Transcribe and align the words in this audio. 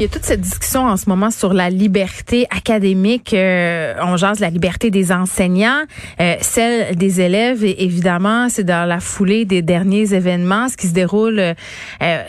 Il 0.00 0.04
y 0.04 0.06
a 0.06 0.08
toute 0.08 0.24
cette 0.24 0.40
discussion 0.40 0.86
en 0.86 0.96
ce 0.96 1.10
moment 1.10 1.30
sur 1.30 1.52
la 1.52 1.68
liberté 1.68 2.46
académique. 2.48 3.34
Euh, 3.34 3.92
on 4.00 4.16
jase 4.16 4.40
la 4.40 4.48
liberté 4.48 4.90
des 4.90 5.12
enseignants, 5.12 5.82
euh, 6.22 6.36
celle 6.40 6.96
des 6.96 7.20
élèves. 7.20 7.62
Et 7.66 7.84
évidemment, 7.84 8.48
c'est 8.48 8.64
dans 8.64 8.88
la 8.88 8.98
foulée 8.98 9.44
des 9.44 9.60
derniers 9.60 10.14
événements, 10.14 10.70
ce 10.70 10.78
qui 10.78 10.86
se 10.86 10.94
déroule, 10.94 11.38
euh, 11.38 11.54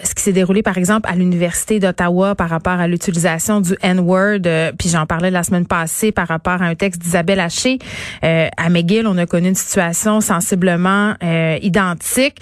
ce 0.04 0.14
qui 0.14 0.22
s'est 0.22 0.34
déroulé 0.34 0.64
par 0.64 0.78
exemple 0.78 1.10
à 1.10 1.16
l'université 1.16 1.80
d'Ottawa 1.80 2.36
par 2.36 2.50
rapport 2.50 2.78
à 2.78 2.90
l'utilisation 2.90 3.62
du 3.62 3.78
N-word. 3.82 4.42
puis 4.78 4.90
j'en 4.90 5.06
parlais 5.06 5.32
la 5.32 5.44
semaine 5.44 5.66
passée 5.66 6.12
par 6.12 6.28
rapport 6.28 6.62
à 6.62 6.66
un 6.66 6.76
texte 6.76 7.02
d'Isabelle 7.02 7.40
Haché. 7.40 7.80
à 8.22 8.70
McGill, 8.70 9.08
on 9.08 9.18
a 9.18 9.26
connu 9.26 9.48
une 9.48 9.56
situation 9.56 10.20
sensiblement 10.20 11.16
identique. 11.62 12.36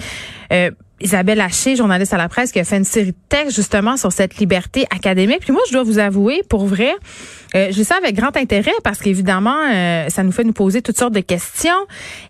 Isabelle 1.02 1.42
Haché, 1.42 1.76
journaliste 1.76 2.14
à 2.14 2.18
la 2.18 2.30
presse, 2.30 2.52
qui 2.52 2.60
a 2.60 2.64
fait 2.64 2.78
une 2.78 2.84
série 2.84 3.12
de 3.12 3.18
textes 3.30 3.56
justement 3.56 3.98
sur 3.98 4.12
cette 4.12 4.38
liberté 4.38 4.86
académique. 4.90 5.40
Puis 5.42 5.54
moi, 5.54 5.62
je 5.68 5.74
dois 5.74 5.84
vous 5.84 6.00
avouer, 6.00 6.42
pour 6.50 6.66
vrai, 6.66 6.94
euh, 7.56 7.70
je 7.72 7.84
ça 7.84 7.96
avec 7.96 8.16
grand 8.16 8.36
intérêt 8.38 8.74
parce 8.84 9.00
qu'évidemment, 9.00 9.58
euh, 9.72 10.10
ça 10.10 10.24
nous 10.24 10.32
fait 10.32 10.44
nous 10.44 10.54
poser 10.54 10.82
toutes 10.82 10.98
sortes 10.98 11.14
de 11.14 11.20
questions. 11.22 11.72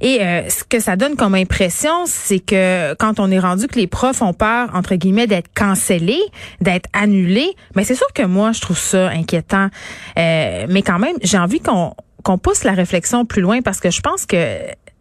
Et 0.02 0.22
euh, 0.22 0.48
ce 0.50 0.64
que 0.64 0.80
ça 0.80 0.96
donne 0.96 1.16
comme 1.16 1.36
impression, 1.36 2.06
c'est 2.06 2.40
que 2.40 2.94
quand 2.96 3.20
on 3.20 3.32
est 3.32 3.40
rendu 3.40 3.68
que 3.68 3.80
les 3.80 3.88
profs 3.88 4.22
ont 4.22 4.34
peur, 4.34 4.70
entre 4.74 4.96
guillemets, 4.96 5.28
d'être 5.28 5.50
cancellés, 5.54 6.24
d'être 6.62 6.90
annulés, 6.94 7.56
mais 7.76 7.84
c'est 7.84 7.96
sûr 7.96 8.08
que 8.14 8.24
moi, 8.24 8.52
je 8.52 8.62
trouve 8.62 8.78
ça 8.78 9.10
inquiétant. 9.10 9.70
mais 10.16 10.82
quand 10.86 11.00
même, 11.00 11.16
j'ai 11.22 11.38
envie 11.38 11.60
qu'on 11.60 11.94
qu'on 12.22 12.38
pousse 12.38 12.66
la 12.66 12.74
réflexion 12.74 13.26
plus 13.26 13.42
loin 13.42 13.62
parce 13.62 13.80
que 13.80 13.90
je 13.92 14.02
pense 14.02 14.26
que 14.26 14.58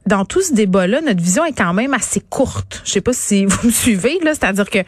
dans 0.09 0.25
tout 0.25 0.41
ce 0.41 0.53
débat-là, 0.53 1.01
notre 1.03 1.23
vision 1.23 1.45
est 1.45 1.53
quand 1.53 1.73
même 1.75 1.95
assez 1.95 2.21
courte. 2.21 2.83
Je 2.85 2.93
sais 2.93 3.01
pas 3.01 3.13
si 3.13 3.45
vous 3.47 3.69
me 3.69 3.73
suivez 3.73 4.19
là, 4.25 4.33
c'est-à-dire 4.35 4.69
que 4.69 4.79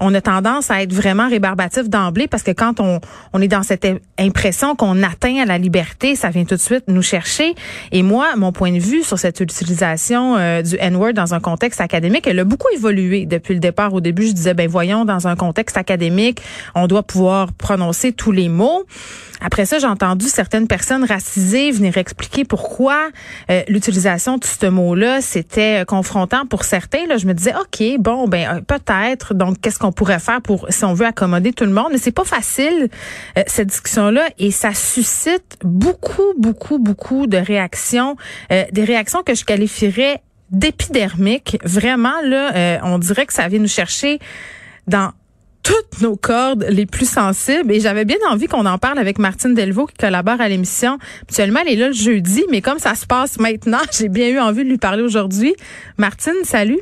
on 0.00 0.14
a 0.14 0.20
tendance 0.20 0.70
à 0.70 0.82
être 0.82 0.92
vraiment 0.92 1.28
rébarbatif 1.28 1.88
d'emblée 1.90 2.28
parce 2.28 2.42
que 2.42 2.52
quand 2.52 2.80
on, 2.80 3.00
est 3.40 3.48
dans 3.48 3.62
cette 3.62 3.86
impression 4.18 4.74
qu'on 4.74 5.02
atteint 5.02 5.42
à 5.42 5.44
la 5.44 5.58
liberté, 5.58 6.16
ça 6.16 6.30
vient 6.30 6.44
tout 6.44 6.54
de 6.54 6.60
suite 6.60 6.84
nous 6.88 7.02
chercher. 7.02 7.54
Et 7.92 8.02
moi, 8.02 8.34
mon 8.36 8.52
point 8.52 8.72
de 8.72 8.78
vue 8.78 9.02
sur 9.02 9.18
cette 9.18 9.40
utilisation 9.40 10.36
euh, 10.36 10.62
du 10.62 10.76
N-word 10.78 11.12
dans 11.12 11.34
un 11.34 11.40
contexte 11.40 11.80
académique, 11.80 12.26
elle 12.26 12.38
a 12.38 12.44
beaucoup 12.44 12.68
évolué 12.74 13.26
depuis 13.26 13.54
le 13.54 13.60
départ. 13.60 13.92
Au 13.92 14.00
début, 14.00 14.26
je 14.26 14.32
disais 14.32 14.54
ben 14.54 14.68
voyons, 14.68 15.04
dans 15.04 15.26
un 15.26 15.36
contexte 15.36 15.76
académique, 15.76 16.40
on 16.74 16.86
doit 16.86 17.02
pouvoir 17.02 17.52
prononcer 17.52 18.12
tous 18.12 18.32
les 18.32 18.48
mots. 18.48 18.84
Après 19.40 19.66
ça, 19.66 19.78
j'ai 19.78 19.86
entendu 19.86 20.26
certaines 20.26 20.66
personnes 20.66 21.04
racisées 21.04 21.70
venir 21.70 21.96
expliquer 21.96 22.44
pourquoi 22.44 23.08
euh, 23.50 23.62
l'utilisation 23.68 24.38
de 24.38 24.44
ce 24.44 24.66
mot-là, 24.66 25.20
c'était 25.20 25.84
confrontant 25.86 26.46
pour 26.46 26.64
certains. 26.64 27.06
Là, 27.06 27.16
je 27.16 27.26
me 27.26 27.34
disais, 27.34 27.54
OK, 27.54 28.00
bon, 28.00 28.28
ben 28.28 28.56
euh, 28.56 28.60
peut-être. 28.60 29.34
Donc, 29.34 29.60
qu'est-ce 29.60 29.78
qu'on 29.78 29.92
pourrait 29.92 30.18
faire 30.18 30.42
pour, 30.42 30.66
si 30.70 30.84
on 30.84 30.94
veut 30.94 31.06
accommoder 31.06 31.52
tout 31.52 31.64
le 31.64 31.72
monde? 31.72 31.88
Mais 31.92 31.98
c'est 31.98 32.12
pas 32.12 32.24
facile, 32.24 32.88
euh, 33.36 33.42
cette 33.46 33.68
discussion-là, 33.68 34.28
et 34.38 34.50
ça 34.50 34.74
suscite 34.74 35.58
beaucoup, 35.62 36.34
beaucoup, 36.36 36.78
beaucoup 36.78 37.26
de 37.26 37.36
réactions, 37.36 38.16
des 38.50 38.84
réactions 38.84 39.22
que 39.22 39.34
je 39.34 39.44
qualifierais 39.44 40.20
d'épidermiques. 40.50 41.58
Vraiment, 41.64 42.20
là, 42.24 42.80
on 42.82 42.98
dirait 42.98 43.26
que 43.26 43.32
ça 43.32 43.48
vient 43.48 43.58
nous 43.58 43.68
chercher 43.68 44.18
dans 44.86 45.12
toutes 45.68 46.00
nos 46.00 46.16
cordes 46.16 46.64
les 46.70 46.86
plus 46.86 47.08
sensibles. 47.08 47.70
Et 47.72 47.80
j'avais 47.80 48.06
bien 48.06 48.16
envie 48.30 48.46
qu'on 48.46 48.64
en 48.64 48.78
parle 48.78 48.98
avec 48.98 49.18
Martine 49.18 49.52
Delvaux 49.52 49.84
qui 49.84 49.96
collabore 49.96 50.40
à 50.40 50.48
l'émission. 50.48 50.98
Habituellement, 51.22 51.60
elle 51.60 51.72
est 51.74 51.76
là 51.76 51.88
le 51.88 51.92
jeudi, 51.92 52.44
mais 52.50 52.62
comme 52.62 52.78
ça 52.78 52.94
se 52.94 53.04
passe 53.04 53.38
maintenant, 53.38 53.80
j'ai 53.92 54.08
bien 54.08 54.28
eu 54.28 54.38
envie 54.38 54.64
de 54.64 54.70
lui 54.70 54.78
parler 54.78 55.02
aujourd'hui. 55.02 55.54
Martine, 55.98 56.32
salut. 56.44 56.80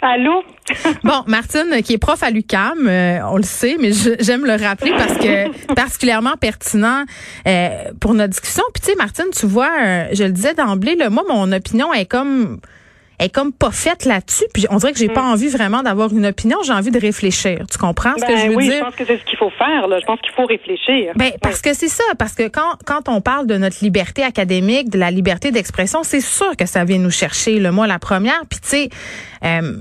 Allô? 0.00 0.44
bon, 1.02 1.24
Martine, 1.26 1.82
qui 1.82 1.94
est 1.94 1.98
prof 1.98 2.22
à 2.22 2.30
l'UCAM, 2.30 2.86
euh, 2.86 3.18
on 3.28 3.38
le 3.38 3.42
sait, 3.42 3.76
mais 3.80 3.90
j'aime 4.20 4.44
le 4.44 4.52
rappeler 4.52 4.92
parce 4.92 5.14
que 5.14 5.74
particulièrement 5.74 6.36
pertinent 6.40 7.04
euh, 7.48 7.68
pour 8.00 8.14
notre 8.14 8.30
discussion. 8.30 8.62
Puis 8.72 8.82
tu 8.82 8.90
sais, 8.92 8.96
Martine, 8.96 9.30
tu 9.34 9.46
vois, 9.46 9.70
euh, 9.82 10.04
je 10.12 10.22
le 10.22 10.30
disais 10.30 10.54
d'emblée, 10.54 10.96
moi, 11.10 11.24
mon 11.28 11.50
opinion 11.50 11.92
est 11.92 12.06
comme 12.06 12.60
est 13.18 13.28
comme 13.28 13.52
pas 13.52 13.70
faite 13.70 14.04
là-dessus. 14.04 14.44
Puis 14.52 14.66
on 14.70 14.76
dirait 14.76 14.92
que 14.92 14.98
j'ai 14.98 15.08
pas 15.08 15.22
mm. 15.22 15.32
envie 15.32 15.48
vraiment 15.48 15.82
d'avoir 15.82 16.12
une 16.12 16.26
opinion. 16.26 16.58
J'ai 16.64 16.72
envie 16.72 16.90
de 16.90 16.98
réfléchir. 16.98 17.60
Tu 17.70 17.78
comprends 17.78 18.12
ce 18.16 18.24
que 18.24 18.32
ben 18.32 18.38
je 18.38 18.48
veux 18.48 18.56
oui, 18.56 18.68
dire? 18.68 18.78
je 18.78 18.84
pense 18.84 18.96
que 18.96 19.04
c'est 19.04 19.18
ce 19.18 19.24
qu'il 19.24 19.38
faut 19.38 19.50
faire. 19.50 19.88
Là. 19.88 19.98
Je 20.00 20.06
pense 20.06 20.20
qu'il 20.20 20.32
faut 20.32 20.46
réfléchir. 20.46 21.12
Ben, 21.16 21.32
parce 21.42 21.60
que 21.60 21.74
c'est 21.74 21.88
ça. 21.88 22.04
Parce 22.18 22.34
que 22.34 22.48
quand, 22.48 22.76
quand 22.84 23.08
on 23.08 23.20
parle 23.20 23.46
de 23.46 23.56
notre 23.56 23.82
liberté 23.82 24.22
académique, 24.22 24.90
de 24.90 24.98
la 24.98 25.10
liberté 25.10 25.50
d'expression, 25.50 26.02
c'est 26.02 26.20
sûr 26.20 26.56
que 26.56 26.66
ça 26.66 26.84
vient 26.84 26.98
nous 26.98 27.10
chercher. 27.10 27.58
Le 27.58 27.72
moi, 27.72 27.86
la 27.86 27.98
première. 27.98 28.42
Puis 28.48 28.60
tu 28.60 28.68
sais... 28.68 28.88
Euh, 29.44 29.78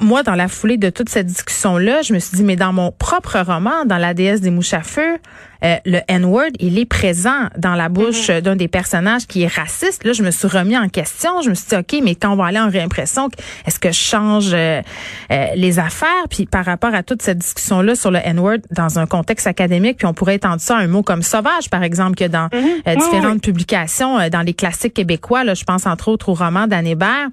moi, 0.00 0.22
dans 0.22 0.34
la 0.34 0.48
foulée 0.48 0.76
de 0.76 0.90
toute 0.90 1.08
cette 1.08 1.26
discussion-là, 1.26 2.02
je 2.02 2.12
me 2.12 2.18
suis 2.18 2.36
dit, 2.36 2.44
mais 2.44 2.56
dans 2.56 2.72
mon 2.72 2.92
propre 2.92 3.38
roman, 3.38 3.86
dans 3.86 3.96
La 3.96 4.12
déesse 4.12 4.42
des 4.42 4.50
mouches 4.50 4.74
à 4.74 4.82
feu, 4.82 5.16
euh, 5.64 5.76
le 5.84 6.00
N-word, 6.08 6.50
il 6.60 6.78
est 6.78 6.86
présent 6.86 7.48
dans 7.56 7.74
la 7.74 7.88
bouche 7.88 8.28
mm-hmm. 8.28 8.40
d'un 8.40 8.56
des 8.56 8.68
personnages 8.68 9.26
qui 9.26 9.42
est 9.42 9.52
raciste. 9.52 10.04
Là, 10.04 10.12
je 10.12 10.22
me 10.22 10.30
suis 10.30 10.48
remis 10.48 10.76
en 10.76 10.88
question. 10.88 11.42
Je 11.42 11.50
me 11.50 11.54
suis 11.54 11.68
dit, 11.68 11.76
OK, 11.76 12.00
mais 12.02 12.14
quand 12.14 12.32
on 12.32 12.36
va 12.36 12.46
aller 12.46 12.58
en 12.58 12.68
réimpression, 12.68 13.28
est-ce 13.66 13.78
que 13.78 13.90
je 13.90 13.98
change 13.98 14.50
euh, 14.52 14.82
euh, 15.30 15.46
les 15.54 15.78
affaires? 15.78 16.28
Puis 16.30 16.46
par 16.46 16.64
rapport 16.64 16.94
à 16.94 17.02
toute 17.02 17.22
cette 17.22 17.38
discussion-là 17.38 17.94
sur 17.94 18.10
le 18.10 18.20
N-word 18.22 18.58
dans 18.70 18.98
un 18.98 19.06
contexte 19.06 19.46
académique, 19.46 19.98
puis 19.98 20.06
on 20.06 20.14
pourrait 20.14 20.36
étendre 20.36 20.60
ça 20.60 20.76
à 20.76 20.80
un 20.80 20.86
mot 20.86 21.02
comme 21.02 21.22
sauvage, 21.22 21.70
par 21.70 21.82
exemple, 21.82 22.16
que 22.16 22.24
dans 22.24 22.48
mm-hmm. 22.48 22.98
différentes 22.98 23.42
publications, 23.42 24.28
dans 24.28 24.42
les 24.42 24.54
classiques 24.54 24.94
québécois, 24.94 25.44
là, 25.44 25.54
je 25.54 25.64
pense 25.64 25.86
entre 25.86 26.08
autres 26.08 26.28
au 26.28 26.34
roman 26.34 26.66
d'Anne 26.66 26.86
Hébert, 26.86 27.28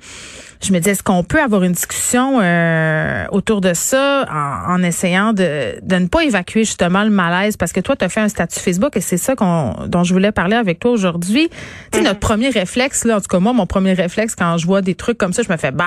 je 0.64 0.72
me 0.72 0.80
dis, 0.80 0.90
est-ce 0.90 1.04
qu'on 1.04 1.24
peut 1.24 1.42
avoir 1.42 1.64
une 1.64 1.74
discussion 1.74 2.40
euh, 2.42 3.26
autour 3.32 3.60
de 3.60 3.74
ça 3.74 4.26
en, 4.68 4.82
essayant 4.82 5.34
de, 5.34 5.80
de 5.82 5.96
ne 5.96 6.08
pas 6.08 6.24
évacuer 6.24 6.64
justement 6.64 7.04
le 7.04 7.10
malaise? 7.10 7.58
Parce 7.58 7.74
que 7.74 7.82
toi, 7.82 7.96
tu 7.96 8.06
as 8.06 8.10
fait 8.14 8.22
un 8.22 8.30
statut 8.30 8.60
Facebook 8.60 8.96
et 8.96 9.02
c'est 9.02 9.18
ça 9.18 9.36
qu'on, 9.36 9.74
dont 9.88 10.04
je 10.04 10.14
voulais 10.14 10.32
parler 10.32 10.56
avec 10.56 10.80
toi 10.80 10.92
aujourd'hui. 10.92 11.50
Tu 11.92 12.00
sais, 12.00 12.04
notre 12.04 12.20
premier 12.20 12.50
réflexe, 12.50 13.06
là, 13.06 13.18
en 13.18 13.22
tout 13.22 13.28
cas 13.28 13.40
moi, 13.40 13.54
mon 13.54 13.66
premier 13.66 13.94
réflexe 13.94 14.36
quand 14.36 14.58
je 14.58 14.66
vois 14.66 14.82
des 14.82 14.96
trucs 14.96 15.18
comme 15.18 15.34
ça, 15.34 15.44
je 15.44 15.52
me 15.52 15.58
fais, 15.58 15.72
bah, 15.72 15.86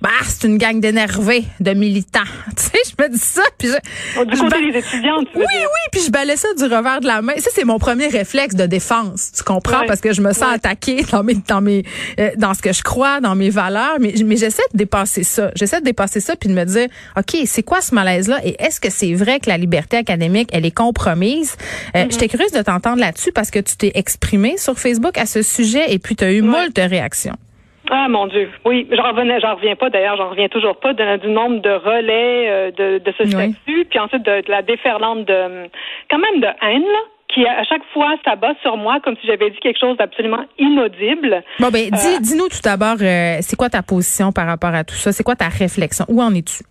bah, 0.00 0.10
c'est 0.24 0.46
une 0.46 0.58
gang 0.58 0.78
d'énervés, 0.80 1.44
de 1.60 1.72
militants. 1.72 2.20
Tu 2.56 2.62
sais, 2.62 2.94
je 2.98 3.02
me 3.02 3.08
dis 3.10 3.18
ça, 3.18 3.42
puis 3.58 3.68
je... 3.68 4.24
Du 4.24 4.38
côté 4.38 4.72
des 4.72 4.78
étudiants, 4.78 5.22
tu 5.22 5.38
Oui, 5.38 5.44
oui, 5.44 5.82
puis 5.92 6.00
je 6.06 6.10
balais 6.10 6.36
ça 6.36 6.48
du 6.56 6.64
revers 6.64 7.00
de 7.00 7.06
la 7.06 7.20
main. 7.20 7.34
Ça, 7.36 7.50
c'est 7.52 7.64
mon 7.64 7.78
premier 7.78 8.08
réflexe 8.08 8.54
de 8.54 8.64
défense, 8.64 9.32
tu 9.36 9.42
comprends? 9.42 9.84
Parce 9.86 10.00
que 10.00 10.12
je 10.12 10.22
me 10.22 10.32
sens 10.32 10.54
attaquée 10.54 11.04
dans 11.12 11.22
mes, 11.22 11.34
dans 11.34 11.60
mes, 11.60 11.84
euh, 12.18 12.30
dans 12.38 12.54
ce 12.54 12.62
que 12.62 12.72
je 12.72 12.82
crois, 12.82 13.20
dans 13.20 13.34
mes 13.34 13.50
valeurs, 13.50 13.96
mais, 14.00 14.14
mais 14.24 14.36
j'essaie 14.36 14.62
de 14.72 14.78
dépasser 14.78 15.22
ça. 15.22 15.50
J'essaie 15.54 15.80
de 15.80 15.84
dépasser 15.84 16.20
ça 16.20 16.34
puis 16.34 16.48
de 16.48 16.54
me 16.54 16.64
dire, 16.64 16.88
OK, 17.16 17.36
c'est 17.44 17.62
quoi 17.62 17.80
ce 17.80 17.94
malaise-là? 17.94 18.40
Et 18.44 18.56
est-ce 18.58 18.80
que 18.80 18.90
c'est 18.90 19.12
vrai 19.14 19.38
que 19.38 19.48
la 19.48 19.58
liberté 19.58 19.98
académique, 19.98 20.48
elle 20.52 20.64
est 20.64 20.74
compromise? 20.74 21.56
Euh, 21.94 22.04
mm-hmm. 22.04 22.12
J'étais 22.12 22.28
curieuse 22.28 22.52
de 22.52 22.62
t'entendre 22.62 23.00
là-dessus 23.00 23.32
parce 23.32 23.50
que 23.50 23.58
tu 23.58 23.76
t'es 23.76 23.92
exprimée 23.94 24.56
sur 24.56 24.78
Facebook 24.78 25.18
à 25.18 25.26
ce 25.26 25.42
sujet 25.42 25.92
et 25.92 25.98
puis 25.98 26.16
tu 26.16 26.24
as 26.24 26.32
eu 26.32 26.42
moult 26.42 26.74
de 26.74 26.82
réactions. 26.82 27.36
Ah 27.90 28.08
mon 28.08 28.26
Dieu, 28.26 28.50
oui, 28.64 28.86
j'en 28.90 29.10
revenais, 29.10 29.40
j'en 29.40 29.54
reviens 29.54 29.76
pas 29.76 29.90
d'ailleurs, 29.90 30.16
j'en 30.16 30.30
reviens 30.30 30.48
toujours 30.48 30.76
pas 30.76 30.92
du 30.92 31.28
nombre 31.28 31.60
de 31.60 31.70
relais 31.70 32.48
euh, 32.48 32.70
de, 32.70 32.98
de, 32.98 33.14
ce 33.16 33.26
statut, 33.26 33.84
puis 33.88 33.98
ensuite 33.98 34.24
de, 34.24 34.42
la 34.48 34.62
déferlante 34.62 35.24
de 35.24 35.68
quand 36.10 36.18
même 36.18 36.40
de 36.40 36.48
haine 36.62 36.82
là 36.82 37.00
qui 37.32 37.44
à 37.44 37.64
chaque 37.64 37.82
fois 37.92 38.14
s'abat 38.24 38.54
sur 38.62 38.76
moi 38.76 38.98
comme 39.02 39.16
si 39.20 39.26
j'avais 39.26 39.50
dit 39.50 39.58
quelque 39.58 39.80
chose 39.80 39.96
d'absolument 39.96 40.44
inaudible. 40.58 41.42
Bon 41.58 41.68
ben 41.70 41.90
dis, 41.90 42.14
euh, 42.14 42.20
dis-nous 42.20 42.48
tout 42.48 42.60
d'abord, 42.62 42.96
euh, 43.00 43.38
c'est 43.40 43.56
quoi 43.56 43.68
ta 43.68 43.82
position 43.82 44.32
par 44.32 44.46
rapport 44.46 44.74
à 44.74 44.84
tout 44.84 44.94
ça? 44.94 45.12
C'est 45.12 45.24
quoi 45.24 45.36
ta 45.36 45.48
réflexion? 45.48 46.04
Où 46.08 46.22
en 46.22 46.34
es-tu? 46.34 46.62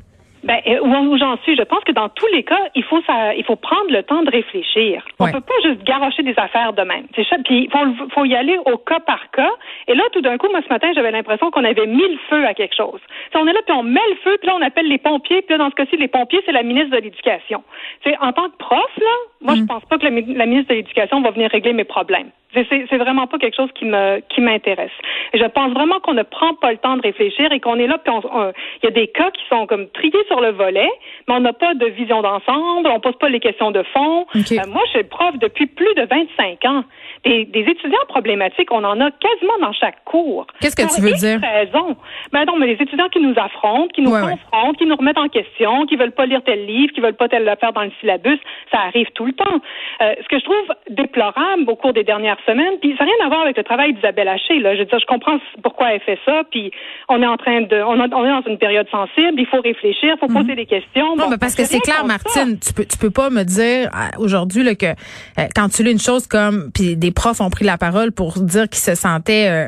Ben, 0.46 0.60
euh, 0.68 0.80
où 0.80 1.18
j'en 1.18 1.38
suis, 1.38 1.56
je 1.56 1.64
pense 1.64 1.84
que 1.84 1.92
dans 1.92 2.08
tous 2.10 2.28
les 2.28 2.44
cas, 2.44 2.60
il 2.76 2.84
faut 2.84 3.02
ça, 3.08 3.34
il 3.34 3.44
faut 3.44 3.56
prendre 3.56 3.90
le 3.90 4.04
temps 4.04 4.22
de 4.22 4.30
réfléchir. 4.30 5.04
On 5.20 5.26
peut 5.26 5.42
pas 5.42 5.60
juste 5.64 5.84
garocher 5.84 6.22
des 6.22 6.38
affaires 6.38 6.74
de 6.74 6.84
même. 6.84 7.08
C'est 7.16 7.28
ça. 7.28 7.38
Puis 7.44 7.64
il 7.64 7.72
faut, 7.72 8.10
faut 8.14 8.26
y 8.26 8.36
aller 8.36 8.58
au 8.66 8.78
cas 8.78 9.00
par 9.00 9.32
cas. 9.32 9.50
Et 9.88 9.96
là, 9.96 10.04
tout 10.12 10.22
d'un 10.22 10.38
coup, 10.38 10.48
moi 10.52 10.62
ce 10.64 10.72
matin, 10.72 10.92
j'avais 10.94 11.10
l'impression 11.10 11.50
qu'on 11.50 11.64
avait 11.64 11.88
mis 11.88 12.08
le 12.08 12.20
feu 12.30 12.46
à 12.46 12.54
quelque 12.54 12.76
chose. 12.76 13.00
Si 13.32 13.38
on 13.38 13.48
est 13.48 13.54
là, 13.54 13.60
puis 13.66 13.76
on 13.76 13.82
met 13.84 14.08
le 14.10 14.16
feu, 14.24 14.38
puis 14.40 14.48
là 14.48 14.56
on 14.56 14.62
appelle 14.62 14.88
les 14.88 15.00
pompiers, 15.00 15.42
puis 15.42 15.58
là 15.58 15.58
dans 15.58 15.72
ce 15.72 15.76
cas-ci, 15.76 15.98
les 15.98 16.08
pompiers, 16.08 16.42
c'est 16.46 16.52
la 16.52 16.64
ministre 16.64 16.92
de 16.92 17.02
l'Éducation. 17.02 17.64
C'est 18.04 18.16
en 18.20 18.32
tant 18.32 18.50
que 18.50 18.58
prof 18.58 18.92
là, 18.98 19.16
moi 19.42 19.56
je 19.56 19.62
mm. 19.62 19.68
pense 19.68 19.86
pas 19.86 19.98
que 19.98 20.04
la, 20.06 20.12
la 20.12 20.46
ministre 20.46 20.70
de 20.70 20.76
l'Éducation 20.76 21.22
va 21.22 21.32
venir 21.32 21.50
régler 21.50 21.74
mes 21.74 21.86
problèmes. 21.86 22.30
C'est 22.70 22.98
vraiment 22.98 23.28
pas 23.28 23.38
quelque 23.38 23.56
chose 23.56 23.72
qui 23.76 23.86
me 23.86 24.20
qui 24.30 24.42
m'intéresse. 24.42 24.92
Je 25.34 25.46
pense 25.46 25.74
vraiment 25.74 26.00
qu'on 26.00 26.14
ne 26.14 26.24
prend 26.24 26.54
pas 26.56 26.72
le 26.72 26.78
temps 26.78 26.98
de 26.98 27.02
réfléchir 27.02 27.52
et 27.52 27.60
qu'on 27.60 27.78
est 27.78 27.88
là, 27.88 27.98
puis 27.98 28.14
il 28.14 28.86
y 28.86 28.88
a 28.88 28.92
des 28.92 29.08
cas 29.08 29.32
qui 29.32 29.44
sont 29.50 29.68
comme 29.68 29.88
triés 29.90 30.24
sur 30.28 30.40
le 30.40 30.52
volet, 30.52 30.90
mais 31.28 31.36
on 31.36 31.40
n'a 31.40 31.54
pas 31.54 31.74
de 31.74 31.86
vision 31.88 32.22
d'ensemble, 32.22 32.88
on 32.88 33.00
pose 33.00 33.18
pas 33.18 33.30
les 33.30 33.40
questions 33.40 33.72
de 33.72 33.84
fond. 33.94 34.26
Euh, 34.36 34.40
moi, 34.68 34.82
je 34.88 34.92
suis 34.92 35.04
prof 35.04 35.38
depuis 35.40 35.68
plus 35.68 35.94
de 35.96 36.04
25 36.04 36.66
ans. 36.66 36.84
Des, 37.24 37.46
des, 37.46 37.62
étudiants 37.62 38.06
problématiques, 38.08 38.72
on 38.72 38.84
en 38.84 39.00
a 39.02 39.10
quasiment 39.10 39.58
dans 39.60 39.74
chaque 39.74 40.04
cours. 40.06 40.46
Qu'est-ce 40.62 40.76
que 40.76 40.96
tu 40.96 41.02
veux 41.02 41.14
dire? 41.14 41.40
raison. 41.42 41.96
Ben 42.32 42.46
non, 42.46 42.58
mais 42.58 42.68
les 42.68 42.82
étudiants 42.82 43.10
qui 43.10 43.20
nous 43.20 43.34
affrontent, 43.38 43.88
qui 43.88 44.02
nous 44.02 44.12
confrontent, 44.12 44.78
qui 44.78 44.86
nous 44.86 44.96
remettent 44.96 45.18
en 45.18 45.30
question, 45.30 45.86
qui 45.86 45.96
veulent 45.96 46.12
pas 46.12 46.26
lire 46.26 46.42
tel 46.44 46.66
livre, 46.66 46.94
qui 46.94 47.02
veulent 47.02 47.16
pas 47.16 47.28
tel 47.28 47.44
faire 47.60 47.74
dans 47.74 47.84
le 47.84 47.92
syllabus, 48.00 48.40
ça 48.72 48.80
arrive 48.82 49.08
tout 49.16 49.26
le 49.26 49.34
temps. 49.34 49.62
Euh, 50.02 50.14
ce 50.22 50.28
que 50.28 50.40
je 50.40 50.44
trouve 50.44 50.74
déplorable 50.90 51.64
au 51.68 51.76
cours 51.76 51.94
des 51.94 52.04
dernières 52.04 52.40
semaine. 52.46 52.80
Puis 52.82 52.96
ça 52.98 53.06
n'a 53.06 53.12
rien 53.12 53.26
à 53.26 53.30
voir 53.30 53.42
avec 53.42 53.58
le 53.58 53.64
travail 53.64 53.94
d'Isabelle 53.94 54.28
Haché. 54.28 54.60
Là. 54.60 54.76
Je 54.76 54.80
veux 54.80 54.86
dire, 54.86 55.00
je 55.00 55.06
comprends 55.06 55.38
pourquoi 55.64 55.94
elle 55.94 56.02
fait 56.02 56.20
ça. 56.26 56.44
Puis 56.50 56.72
on 57.10 57.22
est 57.22 57.28
en 57.28 57.38
train 57.38 57.62
de, 57.62 57.82
on, 57.82 57.96
est 58.04 58.08
dans 58.10 58.44
une 58.48 58.58
période 58.58 58.88
sensible. 58.90 59.38
Il 59.38 59.48
faut 59.48 59.62
réfléchir, 59.62 60.16
il 60.16 60.20
faut 60.20 60.28
poser 60.28 60.52
mhm. 60.52 60.56
des 60.56 60.66
questions. 60.66 61.16
Non, 61.16 61.30
mais 61.30 61.38
parce 61.38 61.56
que 61.56 61.64
c'est 61.64 61.80
clair, 61.80 62.06
Martine. 62.06 62.58
Tu 62.60 62.74
peux, 62.74 62.86
tu 62.86 62.98
peux 62.98 63.12
pas 63.12 63.30
me 63.30 63.44
dire 63.44 63.90
euh, 63.94 64.24
aujourd'hui 64.24 64.76
que 64.78 64.86
euh, 64.86 65.48
quand 65.56 65.70
tu 65.70 65.84
lis 65.84 65.92
une 65.92 66.00
chose 66.00 66.28
comme, 66.28 66.72
puis 66.74 66.96
des 66.96 67.12
profs 67.12 67.42
ont 67.42 67.50
pris 67.50 67.66
la 67.66 67.78
parole 67.78 68.12
pour 68.12 68.40
dire 68.40 68.70
qu'ils 68.70 68.84
se 68.84 68.96
sentaient 68.96 69.50
euh, 69.50 69.68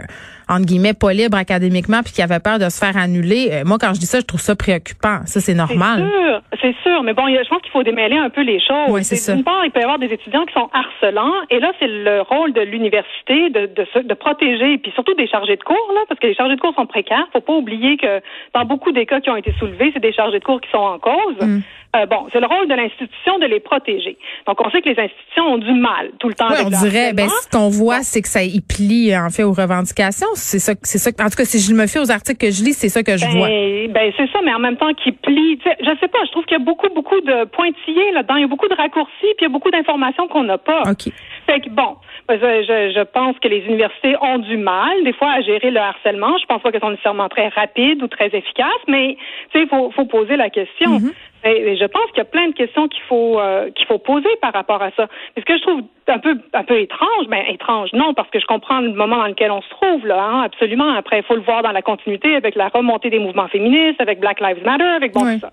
entre 0.49 0.65
guillemets, 0.65 0.93
pas 0.93 1.13
libre 1.13 1.37
académiquement 1.37 2.01
puis 2.03 2.13
qui 2.13 2.21
avait 2.21 2.39
peur 2.39 2.59
de 2.59 2.69
se 2.69 2.79
faire 2.79 2.95
annuler. 2.97 3.49
Euh, 3.51 3.63
moi, 3.65 3.77
quand 3.79 3.93
je 3.93 3.99
dis 3.99 4.05
ça, 4.05 4.19
je 4.19 4.25
trouve 4.25 4.39
ça 4.39 4.55
préoccupant. 4.55 5.19
Ça, 5.25 5.39
c'est 5.39 5.53
normal. 5.53 6.05
C'est 6.05 6.21
sûr, 6.21 6.41
c'est 6.61 6.89
sûr. 6.89 7.03
Mais 7.03 7.13
bon, 7.13 7.27
je 7.27 7.47
pense 7.49 7.61
qu'il 7.61 7.71
faut 7.71 7.83
démêler 7.83 8.17
un 8.17 8.29
peu 8.29 8.41
les 8.41 8.59
choses. 8.59 8.89
Oui, 8.89 9.03
c'est. 9.03 9.33
D'une 9.33 9.43
part, 9.43 9.63
il 9.65 9.71
peut 9.71 9.79
y 9.79 9.83
avoir 9.83 9.99
des 9.99 10.07
étudiants 10.07 10.45
qui 10.45 10.53
sont 10.53 10.69
harcelants. 10.73 11.33
Et 11.49 11.59
là, 11.59 11.71
c'est 11.79 11.87
le 11.87 12.21
rôle 12.21 12.53
de 12.53 12.61
l'université 12.61 13.49
de, 13.49 13.67
de, 13.67 14.01
de 14.01 14.13
protéger, 14.13 14.77
puis 14.77 14.91
surtout 14.93 15.13
des 15.15 15.27
chargés 15.27 15.55
de 15.55 15.63
cours, 15.63 15.91
là, 15.93 16.01
parce 16.07 16.19
que 16.19 16.27
les 16.27 16.35
chargés 16.35 16.55
de 16.55 16.61
cours 16.61 16.73
sont 16.75 16.85
précaires. 16.85 17.27
Faut 17.33 17.41
pas 17.41 17.53
oublier 17.53 17.97
que 17.97 18.21
dans 18.53 18.65
beaucoup 18.65 18.91
des 18.91 19.05
cas 19.05 19.19
qui 19.19 19.29
ont 19.29 19.35
été 19.35 19.53
soulevés, 19.59 19.91
c'est 19.93 20.01
des 20.01 20.13
chargés 20.13 20.39
de 20.39 20.43
cours 20.43 20.61
qui 20.61 20.69
sont 20.71 20.77
en 20.77 20.99
cause. 20.99 21.37
Mm. 21.41 21.61
Euh, 21.97 22.05
bon, 22.05 22.27
c'est 22.31 22.39
le 22.39 22.47
rôle 22.47 22.67
de 22.67 22.73
l'institution 22.73 23.39
de 23.39 23.45
les 23.45 23.59
protéger. 23.59 24.17
Donc, 24.45 24.59
on 24.65 24.69
sait 24.69 24.81
que 24.81 24.89
les 24.89 24.99
institutions 24.99 25.45
ont 25.45 25.57
du 25.57 25.73
mal 25.73 26.11
tout 26.19 26.27
le 26.27 26.33
temps. 26.33 26.47
Oui, 26.49 26.57
on 26.65 26.69
dirait, 26.69 27.13
ben, 27.13 27.27
ce 27.27 27.49
qu'on 27.49 27.69
voit, 27.69 28.01
c'est 28.01 28.21
que 28.21 28.27
ça 28.27 28.43
y 28.43 28.61
plie, 28.61 29.15
en 29.15 29.29
fait, 29.29 29.43
aux 29.43 29.53
revendications. 29.53 30.27
C'est 30.33 30.59
ça, 30.59 30.73
c'est 30.83 30.97
ça. 30.97 31.11
En 31.23 31.29
tout 31.29 31.37
cas, 31.37 31.45
si 31.45 31.59
je 31.59 31.73
me 31.73 31.87
fie 31.87 31.99
aux 31.99 32.11
articles 32.11 32.37
que 32.37 32.51
je 32.51 32.63
lis, 32.63 32.73
c'est 32.73 32.89
ça 32.89 33.03
que 33.03 33.17
je 33.17 33.25
ben, 33.25 33.37
vois. 33.37 33.47
Ben, 33.47 34.13
c'est 34.17 34.29
ça, 34.31 34.39
mais 34.43 34.53
en 34.53 34.59
même 34.59 34.77
temps, 34.77 34.93
qui 34.93 35.11
plie. 35.11 35.59
Je 35.65 35.91
sais 35.99 36.07
pas, 36.07 36.19
je 36.25 36.31
trouve 36.31 36.45
qu'il 36.45 36.57
y 36.57 36.61
a 36.61 36.63
beaucoup, 36.63 36.89
beaucoup 36.93 37.19
de 37.21 37.45
pointillés 37.45 38.11
là-dedans. 38.11 38.35
Il 38.35 38.41
y 38.41 38.45
a 38.45 38.47
beaucoup 38.47 38.67
de 38.67 38.75
raccourcis, 38.75 39.33
puis 39.37 39.41
il 39.41 39.43
y 39.43 39.45
a 39.45 39.49
beaucoup 39.49 39.71
d'informations 39.71 40.27
qu'on 40.27 40.43
n'a 40.43 40.57
pas. 40.57 40.83
OK. 40.89 41.11
Fait 41.47 41.61
que, 41.61 41.69
bon, 41.69 41.95
ben, 42.27 42.37
je, 42.41 42.91
je, 42.93 43.03
pense 43.03 43.39
que 43.39 43.47
les 43.47 43.59
universités 43.59 44.15
ont 44.21 44.39
du 44.39 44.57
mal, 44.57 45.03
des 45.05 45.13
fois, 45.13 45.31
à 45.31 45.41
gérer 45.41 45.71
le 45.71 45.79
harcèlement. 45.79 46.37
Je 46.39 46.45
pense 46.45 46.61
pas 46.61 46.71
qu'elles 46.71 46.81
sont 46.81 46.91
nécessairement 46.91 47.29
très 47.29 47.47
rapides 47.47 48.03
ou 48.03 48.07
très 48.07 48.27
efficaces, 48.27 48.83
mais, 48.87 49.15
tu 49.51 49.59
sais, 49.59 49.63
il 49.63 49.69
faut, 49.69 49.91
faut 49.91 50.05
poser 50.05 50.35
la 50.35 50.49
question. 50.49 50.99
Mm-hmm. 50.99 51.13
Et 51.47 51.77
je 51.77 51.85
pense 51.85 52.05
qu'il 52.07 52.17
y 52.17 52.21
a 52.21 52.25
plein 52.25 52.47
de 52.47 52.53
questions 52.53 52.87
qu'il 52.87 53.01
faut 53.03 53.39
euh, 53.39 53.69
qu'il 53.71 53.85
faut 53.85 53.97
poser 53.97 54.29
par 54.41 54.53
rapport 54.53 54.81
à 54.81 54.91
ça. 54.91 55.07
Mais 55.35 55.41
ce 55.41 55.45
que 55.45 55.57
je 55.57 55.61
trouve 55.61 55.81
un 56.07 56.19
peu 56.19 56.37
un 56.53 56.63
peu 56.63 56.79
étrange, 56.79 57.27
ben 57.27 57.43
étrange, 57.47 57.91
non, 57.93 58.13
parce 58.13 58.29
que 58.29 58.39
je 58.39 58.45
comprends 58.45 58.79
le 58.79 58.93
moment 58.93 59.17
dans 59.17 59.27
lequel 59.27 59.51
on 59.51 59.61
se 59.61 59.69
trouve 59.69 60.05
là, 60.05 60.21
hein, 60.21 60.41
absolument. 60.43 60.91
Après, 60.93 61.19
il 61.19 61.23
faut 61.23 61.35
le 61.35 61.41
voir 61.41 61.63
dans 61.63 61.71
la 61.71 61.81
continuité 61.81 62.35
avec 62.35 62.55
la 62.55 62.69
remontée 62.69 63.09
des 63.09 63.19
mouvements 63.19 63.47
féministes, 63.47 63.99
avec 63.99 64.19
Black 64.19 64.39
Lives 64.39 64.63
Matter, 64.63 64.83
avec 64.83 65.13
bon 65.13 65.21
tout 65.21 65.39
ça. 65.39 65.51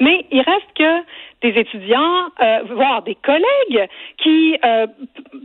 Mais 0.00 0.26
il 0.30 0.40
reste 0.40 0.72
que 0.74 1.02
des 1.42 1.60
étudiants, 1.60 2.30
euh, 2.40 2.60
voire 2.70 3.02
des 3.02 3.14
collègues 3.14 3.88
qui 4.18 4.56
euh, 4.64 4.86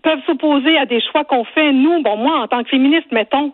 peuvent 0.03 0.21
s'opposer 0.25 0.77
à 0.77 0.85
des 0.85 1.01
choix 1.01 1.23
qu'on 1.25 1.43
fait 1.43 1.71
nous. 1.71 2.01
Bon, 2.01 2.17
moi, 2.17 2.39
en 2.39 2.47
tant 2.47 2.63
que 2.63 2.69
féministe, 2.69 3.11
mettons. 3.11 3.53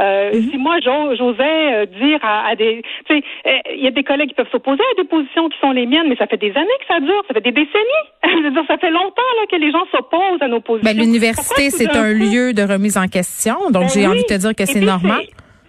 Euh, 0.00 0.32
mhm. 0.32 0.50
Si 0.50 0.58
moi 0.58 0.78
j'osais 0.80 1.74
euh, 1.74 1.86
dire 1.86 2.20
à, 2.22 2.54
des, 2.54 2.82
tu 3.06 3.16
sais, 3.16 3.22
euh, 3.46 3.50
il 3.74 3.82
y 3.82 3.86
a 3.88 3.90
des 3.90 4.04
collègues 4.04 4.28
qui 4.28 4.34
peuvent 4.34 4.50
s'opposer 4.50 4.82
à 4.92 5.02
des 5.02 5.08
positions 5.08 5.48
qui 5.48 5.58
sont 5.58 5.72
les 5.72 5.86
miennes, 5.86 6.08
mais 6.08 6.16
ça 6.16 6.26
fait 6.26 6.36
des 6.36 6.52
années 6.56 6.78
que 6.80 6.86
ça 6.86 7.00
dure, 7.00 7.22
ça 7.26 7.34
fait 7.34 7.40
des 7.40 7.52
décennies. 7.52 8.06
Je 8.24 8.44
veux 8.44 8.50
dire, 8.50 8.64
ça 8.68 8.78
fait 8.78 8.90
longtemps 8.90 9.22
là 9.40 9.46
que 9.50 9.56
les 9.56 9.72
gens 9.72 9.84
s'opposent 9.90 10.40
à 10.40 10.48
nos 10.48 10.60
positions. 10.60 10.92
Ben, 10.92 10.96
l'université 10.96 11.70
c'est 11.70 11.96
un 11.96 12.12
lieu 12.12 12.52
de 12.52 12.62
remise 12.62 12.96
en 12.96 13.08
question, 13.08 13.56
donc 13.70 13.82
ben 13.82 13.88
j'ai 13.88 14.06
envie 14.06 14.22
de 14.22 14.34
te 14.34 14.38
dire 14.38 14.54
que 14.54 14.66
c'est 14.66 14.80
normal. 14.80 15.22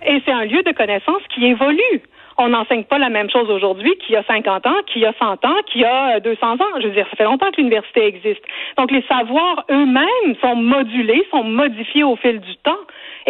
Et 0.05 0.21
c'est 0.25 0.31
un 0.31 0.45
lieu 0.45 0.61
de 0.63 0.71
connaissance 0.71 1.21
qui 1.33 1.45
évolue 1.45 2.01
on 2.39 2.47
n'enseigne 2.49 2.85
pas 2.85 2.97
la 2.97 3.09
même 3.09 3.29
chose 3.29 3.49
aujourd'hui 3.49 3.95
qu'il 3.97 4.13
y 4.13 4.15
a 4.15 4.23
50 4.23 4.65
ans, 4.65 4.77
qu'il 4.87 5.01
y 5.01 5.05
a 5.05 5.13
100 5.19 5.45
ans, 5.45 5.57
qu'il 5.67 5.81
y 5.81 5.85
a 5.85 6.21
200 6.21 6.53
ans. 6.53 6.79
Je 6.81 6.87
veux 6.87 6.93
dire, 6.93 7.05
ça 7.09 7.17
fait 7.17 7.25
longtemps 7.25 7.51
que 7.51 7.57
l'université 7.57 8.05
existe. 8.05 8.41
Donc, 8.77 8.91
les 8.91 9.03
savoirs 9.09 9.65
eux-mêmes 9.69 10.35
sont 10.41 10.55
modulés, 10.55 11.27
sont 11.31 11.43
modifiés 11.43 12.03
au 12.03 12.15
fil 12.15 12.39
du 12.39 12.55
temps. 12.63 12.79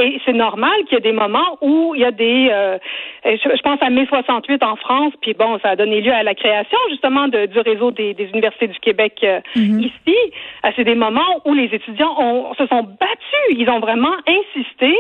Et 0.04 0.22
c'est 0.26 0.34
normal 0.34 0.72
qu'il 0.86 0.94
y 0.94 0.98
ait 0.98 1.02
des 1.02 1.12
moments 1.12 1.58
où 1.62 1.94
il 1.96 2.02
y 2.02 2.06
a 2.06 2.12
des... 2.12 2.50
Euh, 2.52 2.78
je, 3.26 3.62
pense 3.62 3.82
à 3.82 3.90
mai 3.90 4.06
68 4.08 4.64
en 4.64 4.76
France, 4.76 5.14
puis 5.22 5.34
bon, 5.34 5.60
ça 5.60 5.70
a 5.70 5.76
donné 5.76 6.02
lieu 6.02 6.14
à 6.14 6.24
la 6.24 6.36
création 6.36 6.78
justement 6.90 7.28
de, 7.28 7.46
du 7.46 7.60
réseau 7.60 7.92
des, 7.92 8.14
des, 8.14 8.26
universités 8.26 8.68
du 8.68 8.80
Québec 8.80 9.20
euh, 9.24 9.40
mm-hmm. 9.56 9.80
ici. 9.80 10.18
Euh, 10.66 10.72
c'est 10.76 10.84
des 10.84 10.96
moments 10.96 11.42
où 11.46 11.54
les 11.54 11.66
étudiants 11.66 12.16
ont, 12.18 12.54
se 12.56 12.66
sont 12.68 12.84
battus. 12.84 13.58
Ils 13.58 13.70
ont 13.70 13.80
vraiment 13.80 14.16
insisté 14.28 14.96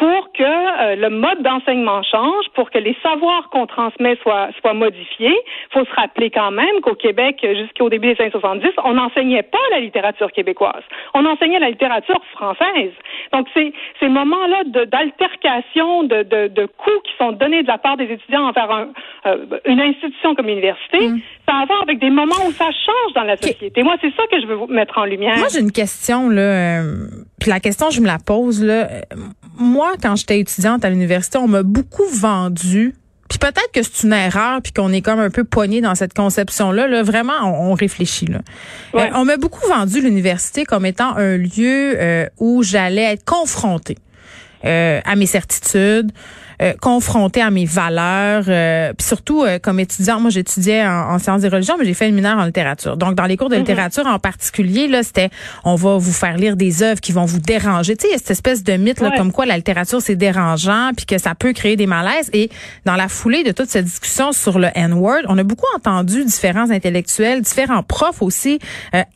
pour 0.00 0.32
que 0.32 0.42
euh, 0.42 0.96
le 0.96 1.10
mode 1.10 1.42
d'enseignement 1.42 2.02
change, 2.02 2.46
pour 2.54 2.70
que 2.70 2.78
les 2.78 2.96
savoirs 3.02 3.50
qu'on 3.50 3.66
transmet 3.66 4.16
soient, 4.22 4.48
soient 4.58 4.72
modifiés. 4.72 5.36
Il 5.36 5.78
faut 5.78 5.84
se 5.84 5.94
rappeler 5.94 6.30
quand 6.30 6.50
même 6.50 6.80
qu'au 6.80 6.94
Québec, 6.94 7.36
jusqu'au 7.42 7.90
début 7.90 8.14
des 8.14 8.22
années 8.22 8.30
70, 8.30 8.70
on 8.84 8.94
n'enseignait 8.94 9.42
pas 9.42 9.58
la 9.72 9.80
littérature 9.80 10.32
québécoise. 10.32 10.82
On 11.12 11.26
enseignait 11.26 11.58
la 11.58 11.68
littérature 11.68 12.20
française. 12.32 12.92
Donc, 13.34 13.46
c'est 13.52 13.74
ces 14.00 14.08
moments-là 14.40 14.86
d'altercation, 14.86 16.04
de, 16.04 16.22
de, 16.22 16.48
de, 16.48 16.66
coups 16.66 17.02
qui 17.04 17.12
sont 17.18 17.32
donnés 17.32 17.62
de 17.62 17.68
la 17.68 17.78
part 17.78 17.96
des 17.96 18.04
étudiants 18.04 18.48
envers 18.48 18.70
un, 18.70 18.88
euh, 19.26 19.58
une 19.66 19.80
institution 19.80 20.34
comme 20.34 20.46
l'université, 20.46 21.08
mm. 21.08 21.20
ça 21.48 21.54
a 21.54 21.62
à 21.62 21.66
voir 21.66 21.82
avec 21.82 21.98
des 22.00 22.10
moments 22.10 22.46
où 22.46 22.52
ça 22.52 22.66
change 22.66 23.14
dans 23.14 23.24
la 23.24 23.36
société. 23.36 23.82
Moi, 23.82 23.96
c'est 24.00 24.14
ça 24.16 24.22
que 24.30 24.40
je 24.40 24.46
veux 24.46 24.66
mettre 24.68 24.98
en 24.98 25.04
lumière. 25.04 25.36
Moi, 25.38 25.48
j'ai 25.52 25.60
une 25.60 25.72
question, 25.72 26.28
là. 26.28 26.42
Euh, 26.42 27.06
puis 27.38 27.50
la 27.50 27.60
question, 27.60 27.90
je 27.90 28.00
me 28.00 28.06
la 28.06 28.18
pose, 28.18 28.64
là. 28.64 28.88
Moi, 29.58 29.92
quand 30.02 30.16
j'étais 30.16 30.40
étudiante 30.40 30.84
à 30.84 30.90
l'université, 30.90 31.38
on 31.38 31.48
m'a 31.48 31.62
beaucoup 31.62 32.06
vendu 32.06 32.94
puis 33.30 33.38
peut-être 33.38 33.70
que 33.72 33.80
c'est 33.84 34.08
une 34.08 34.12
erreur, 34.12 34.60
puis 34.60 34.72
qu'on 34.72 34.92
est 34.92 35.02
comme 35.02 35.20
un 35.20 35.30
peu 35.30 35.44
poigné 35.44 35.80
dans 35.80 35.94
cette 35.94 36.14
conception-là. 36.14 36.88
Là, 36.88 37.04
vraiment, 37.04 37.38
on, 37.44 37.74
réfléchit. 37.74 38.26
Là. 38.26 38.40
Euh, 38.96 39.06
on 39.14 39.24
m'a 39.24 39.36
beaucoup 39.36 39.66
vendu 39.68 40.02
l'université 40.02 40.64
comme 40.64 40.84
étant 40.84 41.16
un 41.16 41.36
lieu 41.36 41.94
euh, 41.96 42.26
où 42.40 42.64
j'allais 42.64 43.12
être 43.12 43.24
confrontée 43.24 43.96
euh, 44.64 45.00
à 45.04 45.16
mes 45.16 45.26
certitudes, 45.26 46.12
euh, 46.62 46.74
confrontée 46.78 47.40
à 47.40 47.50
mes 47.50 47.64
valeurs, 47.64 48.44
euh, 48.48 48.92
puis 48.92 49.06
surtout 49.06 49.44
euh, 49.44 49.58
comme 49.58 49.80
étudiante, 49.80 50.20
moi 50.20 50.28
j'étudiais 50.28 50.86
en, 50.86 51.18
sciences 51.18 51.40
des 51.40 51.48
religions, 51.48 51.76
mais 51.78 51.86
j'ai 51.86 51.94
fait 51.94 52.06
une 52.06 52.14
mineure 52.14 52.36
en 52.36 52.44
littérature. 52.44 52.98
Donc 52.98 53.14
dans 53.14 53.24
les 53.24 53.38
cours 53.38 53.48
de 53.48 53.54
mhm. 53.54 53.62
littérature 53.62 54.06
en 54.06 54.18
particulier, 54.18 54.86
là 54.86 55.02
c'était 55.02 55.30
on 55.64 55.74
va 55.74 55.96
vous 55.96 56.12
faire 56.12 56.36
lire 56.36 56.56
des 56.56 56.82
œuvres 56.82 57.00
qui 57.00 57.12
vont 57.12 57.24
vous 57.24 57.38
déranger. 57.38 57.96
Tu 57.96 58.02
sais, 58.02 58.08
il 58.08 58.12
y 58.12 58.14
a 58.14 58.18
cette 58.18 58.32
espèce 58.32 58.62
de 58.62 58.74
mythe 58.74 59.00
là, 59.00 59.10
comme 59.16 59.32
quoi 59.32 59.46
la 59.46 59.56
littérature 59.56 60.02
c'est 60.02 60.16
dérangeant, 60.16 60.90
puis 60.94 61.06
que 61.06 61.16
ça 61.16 61.34
peut 61.34 61.54
créer 61.54 61.76
des 61.76 61.86
malaises. 61.86 62.28
Et 62.34 62.50
dans 62.84 62.96
la 62.96 63.08
foulée 63.08 63.42
de 63.42 63.52
toute 63.52 63.70
cette 63.70 63.86
discussion 63.86 64.32
sur 64.32 64.58
le 64.58 64.68
N-word, 64.74 65.22
on 65.28 65.38
a 65.38 65.44
beaucoup 65.44 65.68
entendu 65.74 66.26
différents 66.26 66.70
intellectuels, 66.70 67.40
différents 67.40 67.82
profs 67.82 68.20
aussi 68.20 68.58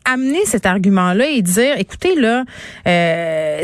amener 0.06 0.46
cet 0.46 0.64
argument-là 0.64 1.26
et 1.26 1.42
dire, 1.42 1.76
écoutez 1.76 2.14
là, 2.14 2.44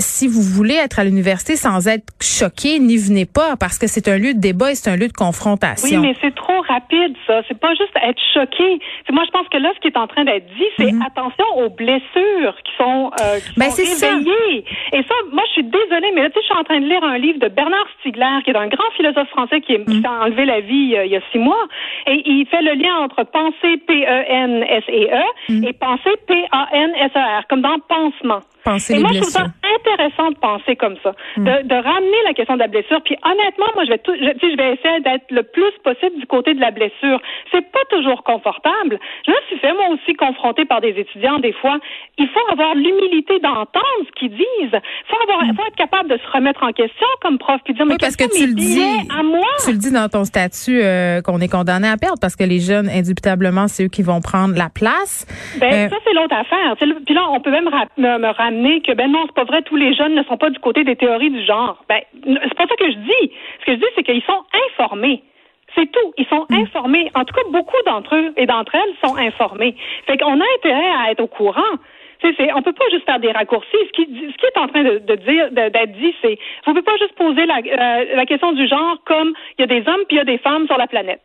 si 0.01 0.29
vous 0.29 0.43
voulez 0.43 0.75
être 0.75 0.99
à 0.99 1.05
l'université 1.05 1.57
sans 1.57 1.89
être 1.89 2.05
choqué, 2.21 2.79
n'y 2.79 2.99
venez 2.99 3.25
pas 3.25 3.57
parce 3.57 3.70
que 3.79 3.87
c'est 3.87 4.09
un 4.09 4.19
lieu 4.19 4.35
de 4.35 4.41
débat 4.41 4.73
et 4.73 4.75
c'est 4.75 4.91
un 4.91 4.97
lieu 4.97 5.09
de 5.09 5.13
confrontation. 5.13 6.01
Oui, 6.01 6.09
mais 6.09 6.17
c'est 6.21 6.35
trop 6.35 6.61
rapide, 6.69 7.17
ça. 7.27 7.43
C'est 7.49 7.59
pas 7.59 7.75
juste 7.75 7.95
être 8.03 8.21
choqué. 8.35 8.81
moi, 9.11 9.25
je 9.27 9.31
pense 9.31 9.49
que 9.49 9.59
là, 9.59 9.73
ce 9.75 9.81
qui 9.81 9.89
est 9.89 9.97
en 9.97 10.07
train 10.07 10.25
d'être 10.25 10.47
dit, 10.47 10.71
c'est 10.79 10.93
mhm. 10.93 11.03
attention 11.03 11.45
aux 11.57 11.71
blessures 11.71 12.57
qui 12.65 12.73
sont, 12.77 13.11
euh, 13.21 13.39
qui 13.39 13.59
ben, 13.59 13.71
réveillées. 13.71 14.65
Et 14.93 15.03
ça, 15.03 15.15
moi, 15.33 15.43
je 15.49 15.53
suis 15.53 15.65
désolée, 15.65 16.11
mais 16.15 16.23
là, 16.23 16.31
tu 16.31 16.35
sais, 16.35 16.41
je 16.43 16.47
suis 16.47 16.59
en 16.59 16.65
train 16.65 16.81
de 16.81 16.87
lire 16.87 17.03
un 17.05 17.19
livre 17.19 17.39
de 17.39 17.49
Bernard 17.49 17.87
Stiegler, 17.99 18.39
qui 18.45 18.51
est 18.51 18.57
un 18.57 18.69
grand 18.69 18.91
philosophe 18.97 19.29
français 19.29 19.61
qui, 19.61 19.79
mhm. 19.79 20.05
a 20.05 20.25
enlevé 20.25 20.45
la 20.45 20.61
vie 20.61 20.97
euh, 20.97 21.05
il 21.05 21.13
y 21.13 21.17
a 21.17 21.21
six 21.33 21.39
mois. 21.39 21.67
Et 22.07 22.23
il 22.25 22.47
fait 22.47 22.63
le 22.63 22.75
lien 22.75 22.95
entre 23.05 23.25
penser 23.25 23.77
P-E-N-S-E-E 23.87 25.11
-E, 25.11 25.53
mhm. 25.53 25.65
et 25.65 25.73
penser 25.73 26.11
P-A-N-S-E-R, 26.27 27.47
comme 27.49 27.63
dans 27.63 27.79
pansement. 27.89 28.41
Penser 28.65 28.95
et 28.95 28.99
moi, 28.99 29.11
je 29.13 29.21
trouve 29.21 29.31
ça 29.31 29.47
intéressant 29.81 30.31
de 30.31 30.37
penser 30.37 30.77
comme 30.77 30.97
ça, 31.03 31.13
de, 31.37 31.67
de, 31.67 31.75
ramener 31.75 32.17
la 32.27 32.35
question 32.35 32.55
de 32.55 32.61
la 32.61 32.69
blessure. 32.69 33.01
Puis 33.03 33.17
honnêtement, 33.25 33.67
moi, 33.75 33.85
je 33.85 33.91
vais 33.91 33.99
tout, 33.99 34.15
je, 34.15 34.31
je 34.43 34.57
vais 34.57 34.75
essayer 34.75 35.01
d'être 35.01 35.31
le 35.31 35.43
plus 35.43 35.73
possible 35.83 36.19
du 36.19 36.27
côté 36.27 36.55
de 36.55 36.61
la 36.61 36.71
blessure. 36.71 37.21
C'est 37.53 37.71
pas 37.71 37.85
toujours 37.91 38.23
confortable. 38.25 38.99
Je 39.27 39.31
me 39.31 39.37
suis 39.49 39.59
fait 39.59 39.73
moi 39.73 39.89
aussi 39.95 40.15
confronter 40.15 40.65
par 40.65 40.81
des 40.81 40.91
étudiants 40.91 41.39
des 41.39 41.53
fois. 41.53 41.79
Il 42.19 42.29
faut 42.29 42.53
avoir 42.53 42.75
l'humilité 42.75 43.39
d'entendre 43.41 44.01
ce 44.07 44.13
qu'ils 44.19 44.31
disent. 44.31 44.47
Il 44.61 45.09
faut 45.09 45.23
avoir, 45.23 45.41
faut 45.55 45.67
être 45.67 45.77
capable 45.77 46.11
de 46.11 46.19
se 46.19 46.33
remettre 46.33 46.63
en 46.63 46.73
question 46.73 47.07
comme 47.23 47.39
prof 47.39 47.61
puis 47.65 47.75
dire 47.75 47.87
mais 47.87 47.97
parce 47.99 48.17
que 48.17 48.25
tu 48.25 48.47
le 48.47 48.55
dis 48.55 48.83
à 49.17 49.23
moi? 49.23 49.47
Tu 49.65 49.73
le 49.73 49.79
dis 49.79 49.93
dans 49.93 50.09
ton 50.09 50.25
statut 50.25 50.81
euh, 50.83 51.23
qu'on 51.23 51.41
est 51.41 51.49
condamné 51.49 51.89
à 51.89 51.97
perdre 51.97 52.19
parce 52.21 52.37
que 52.37 52.45
les 52.45 52.61
jeunes 52.61 52.89
indubitablement 52.89 53.69
c'est 53.69 53.85
eux 53.85 53.89
qui 53.89 54.03
vont 54.03 54.21
prendre 54.21 54.57
la 54.57 54.69
place. 54.69 55.27
Ben 55.61 55.73
euh, 55.73 55.89
ça 55.89 55.97
c'est 56.05 56.15
l'autre 56.15 56.35
affaire. 56.35 56.77
Puis 56.77 57.15
là 57.15 57.23
on 57.31 57.41
peut 57.41 57.51
même 57.51 57.69
me, 57.97 58.33
ramener 58.33 58.50
que 58.51 58.95
ben 58.95 59.11
non 59.11 59.25
c'est 59.27 59.35
pas 59.35 59.45
vrai 59.45 59.63
tous 59.63 59.77
les 59.77 59.95
jeunes 59.95 60.15
ne 60.15 60.23
sont 60.25 60.37
pas 60.37 60.51
du 60.51 60.59
côté 60.59 60.85
des 60.85 60.97
théories 60.97 61.31
du 61.31 61.45
genre. 61.45 61.83
Ben 61.89 62.01
c'est 62.13 62.55
pas 62.55 62.67
ça 62.67 62.77
que 62.77 62.91
je 62.91 62.97
dis. 62.97 63.33
Ce 63.61 63.67
que 63.67 63.73
je 63.73 63.77
dis 63.79 63.87
c'est 63.95 64.03
qu'ils 64.03 64.23
sont 64.23 64.43
informés. 64.69 65.23
C'est 65.75 65.91
tout. 65.91 66.13
Ils 66.19 66.27
sont 66.27 66.47
mm. 66.51 66.55
informés. 66.55 67.11
En 67.15 67.25
tout 67.25 67.35
cas, 67.35 67.43
beaucoup 67.51 67.77
d'entre 67.87 68.17
eux 68.17 68.33
et 68.37 68.47
d'entre 68.47 68.75
elles 68.75 69.09
sont 69.09 69.17
informés. 69.17 69.75
Fait 70.07 70.17
qu'on 70.17 70.41
a 70.41 70.45
intérêt 70.59 70.91
à 70.99 71.11
être 71.13 71.21
au 71.21 71.27
courant. 71.27 71.77
C'est, 72.23 72.35
c'est, 72.37 72.53
on 72.53 72.61
peut 72.61 72.73
pas 72.73 72.85
juste 72.91 73.07
faire 73.07 73.19
des 73.19 73.33
raccourcis. 73.33 73.69
Ce 73.73 73.93
qui, 73.93 74.03
ce 74.05 74.37
qui 74.37 74.47
est 74.47 74.59
en 74.59 74.69
train 74.69 74.83
de, 74.83 74.99
de 74.99 75.15
dire, 75.15 75.51
d'être 75.53 75.93
dit, 75.93 76.15
c'est, 76.21 76.39
vous 76.67 76.73
pouvez 76.73 76.83
pas 76.83 76.97
juste 76.99 77.15
poser 77.15 77.47
la, 77.47 77.59
euh, 77.59 78.17
la 78.17 78.27
question 78.27 78.53
du 78.53 78.67
genre 78.69 78.99
comme 79.07 79.33
il 79.59 79.63
y 79.63 79.65
a 79.65 79.67
des 79.67 79.89
hommes 79.89 80.05
puis 80.07 80.17
il 80.17 80.19
y 80.19 80.21
a 80.21 80.25
des 80.25 80.39
femmes 80.39 80.67
sur 80.67 80.77
la 80.77 80.87
planète. 80.87 81.23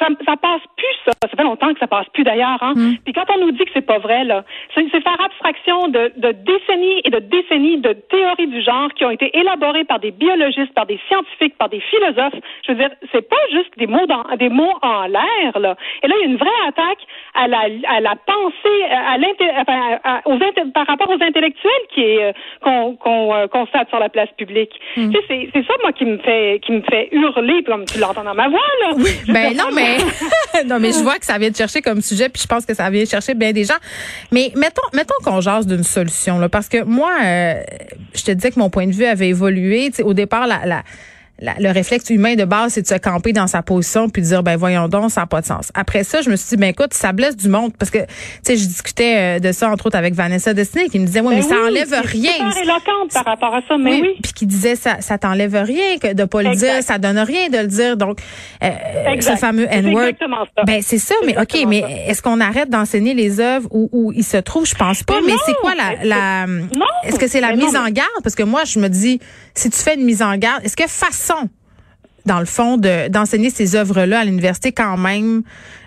Ça, 0.00 0.08
ça 0.26 0.36
passe 0.36 0.62
plus, 0.76 0.96
ça. 1.04 1.12
Ça 1.22 1.36
fait 1.36 1.42
longtemps 1.42 1.72
que 1.72 1.78
ça 1.78 1.86
passe 1.86 2.06
plus 2.12 2.24
d'ailleurs. 2.24 2.58
Hein? 2.62 2.72
Mm. 2.74 2.96
Puis 3.04 3.12
quand 3.12 3.24
on 3.34 3.38
nous 3.38 3.52
dit 3.52 3.64
que 3.64 3.70
c'est 3.74 3.86
pas 3.86 3.98
vrai, 3.98 4.24
là, 4.24 4.44
c'est 4.74 4.88
faire 4.88 5.20
abstraction 5.20 5.88
de, 5.88 6.12
de, 6.16 6.32
décennies 6.32 7.00
et 7.04 7.10
de 7.10 7.18
décennies 7.18 7.78
de 7.78 7.92
théories 7.92 8.48
du 8.48 8.62
genre 8.62 8.88
qui 8.94 9.04
ont 9.04 9.10
été 9.10 9.30
élaborées 9.38 9.84
par 9.84 10.00
des 10.00 10.10
biologistes, 10.10 10.72
par 10.74 10.86
des 10.86 10.98
scientifiques, 11.08 11.56
par 11.58 11.68
des 11.68 11.80
philosophes. 11.80 12.40
Je 12.66 12.72
veux 12.72 12.78
dire, 12.78 12.90
c'est 13.12 13.28
pas 13.28 13.36
juste 13.52 13.70
des 13.76 13.86
mots 13.86 14.06
dans, 14.06 14.24
des 14.36 14.48
mots 14.48 14.74
en 14.82 15.06
l'air, 15.06 15.58
là. 15.58 15.76
Et 16.02 16.08
là, 16.08 16.14
il 16.18 16.26
y 16.26 16.28
a 16.28 16.32
une 16.32 16.36
vraie 16.36 16.48
attaque 16.66 17.04
à 17.34 17.46
la, 17.46 17.66
à 17.88 18.00
la 18.00 18.16
pensée, 18.16 18.82
à, 18.90 19.16
enfin, 19.60 20.20
aux 20.24 20.38
par 20.74 20.86
rapport 20.86 21.08
aux 21.08 21.22
intellectuels 21.22 21.86
qui 21.94 22.02
est 22.02 22.24
euh, 22.24 22.32
qu'on 22.62 22.96
qu'on 22.96 23.34
euh, 23.34 23.46
constate 23.46 23.88
sur 23.88 23.98
la 23.98 24.08
place 24.08 24.30
publique. 24.36 24.72
Mm. 24.96 25.10
Tu 25.10 25.18
sais, 25.26 25.50
c'est 25.52 25.66
ça 25.66 25.74
moi 25.82 25.92
qui 25.92 26.04
me 26.04 26.18
fait 26.18 26.60
qui 26.64 26.72
me 26.72 26.82
fait 26.82 27.08
hurler, 27.12 27.62
comme 27.64 27.84
tu 27.84 27.98
l'entends 27.98 28.24
dans 28.24 28.34
ma 28.34 28.48
voix 28.48 28.60
là. 28.82 28.92
Oui, 28.96 29.10
ben 29.28 29.56
non, 29.56 29.70
mais 29.74 29.89
non, 30.66 30.78
mais 30.78 30.92
je 30.92 30.98
vois 30.98 31.18
que 31.18 31.26
ça 31.26 31.38
vient 31.38 31.50
de 31.50 31.56
chercher 31.56 31.82
comme 31.82 32.00
sujet, 32.00 32.28
puis 32.28 32.42
je 32.42 32.46
pense 32.46 32.66
que 32.66 32.74
ça 32.74 32.90
vient 32.90 33.04
chercher 33.04 33.34
bien 33.34 33.52
des 33.52 33.64
gens. 33.64 33.78
Mais 34.30 34.52
mettons, 34.56 34.82
mettons 34.92 35.14
qu'on 35.24 35.40
jase 35.40 35.66
d'une 35.66 35.84
solution, 35.84 36.38
là, 36.38 36.48
parce 36.48 36.68
que 36.68 36.82
moi, 36.82 37.12
euh, 37.22 37.62
je 38.14 38.22
te 38.22 38.30
disais 38.30 38.50
que 38.50 38.58
mon 38.58 38.70
point 38.70 38.86
de 38.86 38.92
vue 38.92 39.04
avait 39.06 39.28
évolué. 39.28 39.90
au 40.02 40.14
départ, 40.14 40.46
la, 40.46 40.66
la 40.66 40.82
le 41.40 41.72
réflexe 41.72 42.10
humain 42.10 42.34
de 42.34 42.44
base, 42.44 42.74
c'est 42.74 42.82
de 42.82 42.86
se 42.86 42.94
camper 42.94 43.32
dans 43.32 43.46
sa 43.46 43.62
position 43.62 44.08
puis 44.08 44.22
de 44.22 44.26
dire 44.26 44.42
ben 44.42 44.56
voyons 44.56 44.88
donc, 44.88 45.10
ça 45.10 45.22
n'a 45.22 45.26
pas 45.26 45.40
de 45.40 45.46
sens. 45.46 45.70
Après 45.74 46.04
ça, 46.04 46.20
je 46.20 46.30
me 46.30 46.36
suis 46.36 46.50
dit 46.50 46.56
ben 46.56 46.68
écoute, 46.68 46.92
ça 46.92 47.12
blesse 47.12 47.36
du 47.36 47.48
monde 47.48 47.72
parce 47.78 47.90
que 47.90 47.98
tu 47.98 48.06
sais, 48.42 48.56
je 48.56 48.66
discutais 48.66 49.16
euh, 49.16 49.38
de 49.38 49.52
ça 49.52 49.70
entre 49.70 49.86
autres 49.86 49.96
avec 49.96 50.14
Vanessa 50.14 50.52
Destiné 50.52 50.88
qui 50.88 50.98
me 50.98 51.06
disait 51.06 51.20
ouais, 51.20 51.34
mais, 51.34 51.42
ben 51.42 51.48
ça 51.48 51.56
enlève 51.66 51.94
rien. 52.04 52.32
C'est 52.52 52.62
éloquente 52.62 53.12
par 53.12 53.24
rapport 53.24 53.54
à 53.54 53.62
ça, 53.66 53.78
mais 53.78 54.00
oui. 54.00 54.16
Puis 54.22 54.32
qui 54.32 54.46
disait 54.46 54.76
ça 54.76 55.00
ça 55.00 55.18
t'enlève 55.18 55.54
rien 55.54 55.98
que 55.98 56.12
de 56.12 56.24
pas 56.24 56.42
le 56.42 56.54
dire, 56.54 56.82
ça 56.82 56.98
donne 56.98 57.18
rien 57.18 57.48
de 57.48 57.58
le 57.58 57.66
dire. 57.66 57.96
Donc 57.96 58.20
euh, 58.62 58.68
ce 59.20 59.36
fameux 59.36 59.66
N-word. 59.70 60.12
Ben 60.66 60.82
c'est 60.82 60.98
ça, 60.98 61.14
mais 61.24 61.38
OK, 61.40 61.56
mais 61.66 62.04
est-ce 62.06 62.22
qu'on 62.22 62.40
arrête 62.40 62.68
d'enseigner 62.68 63.14
les 63.14 63.40
œuvres 63.40 63.68
où, 63.70 63.88
où 63.92 64.12
ils 64.12 64.24
se 64.24 64.36
trouvent 64.36 64.66
Je 64.66 64.74
pense 64.74 65.02
pas, 65.02 65.20
mais, 65.24 65.32
c'est 65.46 65.54
quoi 65.54 65.72
la 65.74 66.04
la 66.04 66.46
Est-ce 67.04 67.18
que 67.18 67.28
c'est 67.28 67.40
la 67.40 67.54
mise 67.54 67.76
en 67.76 67.88
garde? 67.88 68.10
Parce 68.22 68.34
que 68.34 68.42
moi 68.42 68.64
je 68.64 68.78
me 68.78 68.88
dis 68.88 69.20
si 69.54 69.70
tu 69.70 69.78
fais 69.78 69.94
une 69.94 70.04
mise 70.04 70.22
en 70.22 70.36
garde, 70.36 70.64
est-ce 70.64 70.76
que 70.76 70.86
façon 70.86 71.29
dans 72.26 72.40
le 72.40 72.46
fond, 72.46 72.76
d'enseigner 72.76 73.50
ces 73.50 73.76
œuvres-là 73.76 74.20
à 74.20 74.24
l'université 74.24 74.72
quand 74.72 74.96
même, 74.96 75.42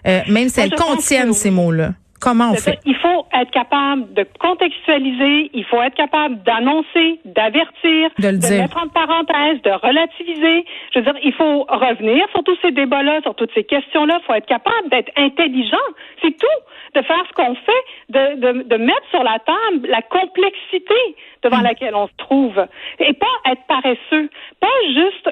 euh, 0.08 0.22
même 0.30 0.50
si 0.50 0.60
elles 0.60 0.76
contiennent 0.76 1.34
ces 1.34 1.52
mots-là? 1.52 1.94
Comment 2.24 2.52
on 2.52 2.56
fait? 2.56 2.80
Il 2.86 2.96
faut 2.96 3.26
être 3.34 3.52
capable 3.52 4.14
de 4.14 4.26
contextualiser, 4.40 5.52
il 5.54 5.66
faut 5.66 5.82
être 5.82 5.96
capable 5.96 6.42
d'annoncer, 6.44 7.20
d'avertir, 7.26 8.10
de, 8.18 8.32
de 8.32 8.62
mettre 8.62 8.78
en 8.78 8.88
parenthèse, 8.88 9.62
de 9.62 9.72
relativiser. 9.72 10.66
Je 10.94 11.00
veux 11.00 11.06
dire, 11.06 11.20
il 11.22 11.34
faut 11.34 11.64
revenir 11.68 12.26
sur 12.32 12.44
tous 12.44 12.58
ces 12.62 12.72
débats-là, 12.72 13.20
sur 13.24 13.36
toutes 13.36 13.54
ces 13.54 13.66
questions-là. 13.66 14.20
Il 14.22 14.26
faut 14.26 14.34
être 14.34 14.48
capable 14.48 14.90
d'être 14.90 15.12
intelligent. 15.18 15.88
C'est 16.22 16.38
tout. 16.38 16.60
De 16.96 17.02
faire 17.02 17.24
ce 17.28 17.34
qu'on 17.34 17.56
fait, 17.56 17.84
de, 18.10 18.36
de, 18.40 18.64
de 18.64 18.78
mettre 18.78 19.08
sur 19.10 19.24
la 19.24 19.40
table 19.40 19.88
la 19.88 20.02
complexité 20.04 20.96
devant 21.44 21.60
mm. 21.60 21.64
laquelle 21.64 21.96
on 21.96 22.08
se 22.08 22.14
trouve. 22.18 22.66
Et 23.00 23.14
pas 23.14 23.52
être 23.52 23.64
paresseux. 23.68 24.30
Pas 24.60 24.68
juste 24.94 25.30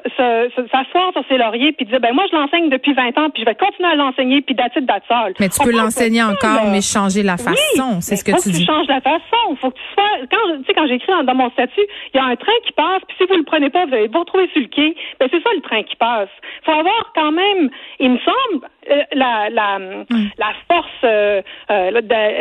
s'asseoir 0.70 1.12
sur 1.12 1.24
ses 1.28 1.38
lauriers 1.38 1.72
puis 1.72 1.86
dire, 1.86 2.00
ben 2.00 2.12
moi, 2.12 2.24
je 2.30 2.36
l'enseigne 2.36 2.68
depuis 2.68 2.92
20 2.92 3.16
ans 3.18 3.30
puis 3.30 3.42
je 3.42 3.46
vais 3.46 3.54
continuer 3.54 3.88
à 3.88 3.94
l'enseigner 3.94 4.42
puis 4.42 4.54
d'attitude 4.54 4.86
d'attitude 4.86 5.36
Mais 5.40 5.48
tu 5.48 5.62
peux 5.62 5.72
l'enseigner 5.72 6.22
encore, 6.22 6.66
mais 6.70 6.81
changer 6.82 7.22
la 7.22 7.36
façon. 7.36 8.00
c'est 8.00 8.16
ce 8.16 8.24
que 8.24 8.32
tu 8.32 8.50
dis. 8.50 8.66
Faut 8.66 8.72
que 8.72 8.72
tu 8.72 8.72
changes 8.72 8.88
la 8.88 9.00
façon. 9.00 9.56
Faut 9.60 9.70
que 9.70 9.76
tu 9.76 9.94
sois, 9.94 10.26
quand, 10.30 10.58
tu 10.58 10.64
sais, 10.66 10.74
quand 10.74 10.86
j'écris 10.86 11.12
dans, 11.24 11.34
mon 11.34 11.50
statut, 11.50 11.86
il 12.12 12.16
y 12.16 12.20
a 12.20 12.24
un 12.24 12.36
train 12.36 12.52
qui 12.66 12.72
passe 12.72 13.02
puis 13.08 13.16
si 13.18 13.24
vous 13.26 13.36
le 13.36 13.44
prenez 13.44 13.70
pas, 13.70 13.86
vous 13.86 13.94
allez 13.94 14.08
vous 14.08 14.20
retrouver 14.20 14.48
sur 14.52 14.60
le 14.60 14.68
quai. 14.68 14.94
Ben, 15.18 15.28
c'est 15.30 15.42
ça 15.42 15.50
le 15.54 15.62
train 15.62 15.82
qui 15.82 15.96
passe. 15.96 16.28
Faut 16.64 16.72
avoir 16.72 17.12
quand 17.14 17.32
même, 17.32 17.70
il 17.98 18.10
me 18.10 18.18
semble, 18.18 18.66
euh, 18.90 19.02
la, 19.14 19.48
la, 19.50 19.78
mm. 19.78 20.30
la 20.38 20.52
force, 20.68 20.88
euh, 21.04 21.40
euh, 21.70 21.90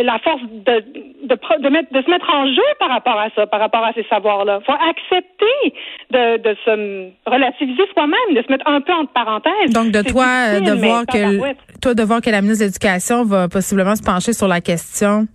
la 0.04 0.20
force 0.20 0.42
de, 0.42 0.80
de, 1.28 1.62
de, 1.62 1.70
mettre, 1.70 1.94
de 1.94 2.02
se 2.02 2.10
mettre 2.10 2.30
en 2.34 2.48
jeu 2.48 2.64
par 2.80 2.90
rapport 2.90 3.20
à 3.20 3.30
ça, 3.36 3.46
par 3.46 3.60
rapport 3.60 3.84
à 3.84 3.94
ces 3.94 4.04
savoirs-là. 4.10 4.60
faut 4.66 4.74
accepter 4.74 5.76
de, 6.10 6.38
de 6.38 6.58
se 6.66 7.30
relativiser 7.30 7.84
soi-même, 7.94 8.36
de 8.36 8.42
se 8.42 8.52
mettre 8.52 8.68
un 8.68 8.82
peu 8.82 8.92
entre 8.92 9.14
parenthèses. 9.14 9.72
Donc, 9.72 9.92
de 9.92 10.02
toi, 10.02 10.60
de 10.60 10.72
voir 10.72 11.06
que, 11.06 11.80
toi, 11.80 11.94
de 11.94 12.04
voir 12.04 12.22
que 12.22 12.30
la 12.32 12.42
ministre 12.42 12.66
de 12.66 12.70
l'Éducation 12.70 13.24
va 13.24 13.48
possiblement 13.48 13.96
se 13.96 14.04
pencher 14.04 14.31
sur 14.34 14.48
la 14.48 14.62
question? 14.62 15.28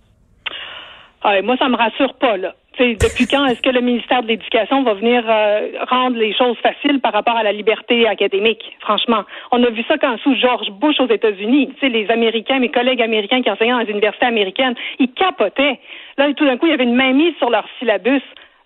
Ah, 1.23 1.41
moi, 1.41 1.57
ça 1.57 1.69
me 1.69 1.75
rassure 1.75 2.13
pas, 2.15 2.37
là 2.37 2.53
depuis 2.79 3.27
quand 3.27 3.45
est-ce 3.45 3.61
que 3.61 3.69
le 3.69 3.81
ministère 3.81 4.21
de 4.23 4.27
l'Éducation 4.27 4.83
va 4.83 4.93
venir 4.93 5.23
euh, 5.27 5.69
rendre 5.89 6.17
les 6.17 6.33
choses 6.33 6.57
faciles 6.57 6.99
par 6.99 7.13
rapport 7.13 7.35
à 7.35 7.43
la 7.43 7.51
liberté 7.51 8.07
académique? 8.07 8.61
Franchement, 8.81 9.23
on 9.51 9.63
a 9.63 9.69
vu 9.69 9.83
ça 9.87 9.97
quand 9.97 10.17
sous 10.19 10.35
George 10.35 10.69
Bush 10.71 10.99
aux 10.99 11.09
États-Unis. 11.09 11.73
Les 11.81 12.09
Américains, 12.09 12.59
mes 12.59 12.69
collègues 12.69 13.01
américains 13.01 13.41
qui 13.41 13.49
enseignaient 13.49 13.71
dans 13.71 13.79
les 13.79 13.91
universités 13.91 14.25
américaines, 14.25 14.75
ils 14.99 15.11
capotaient. 15.11 15.79
Là, 16.17 16.33
tout 16.33 16.45
d'un 16.45 16.57
coup, 16.57 16.67
il 16.67 16.71
y 16.71 16.73
avait 16.73 16.83
une 16.83 16.95
mainmise 16.95 17.35
sur 17.37 17.49
leur 17.49 17.65
syllabus. 17.79 18.21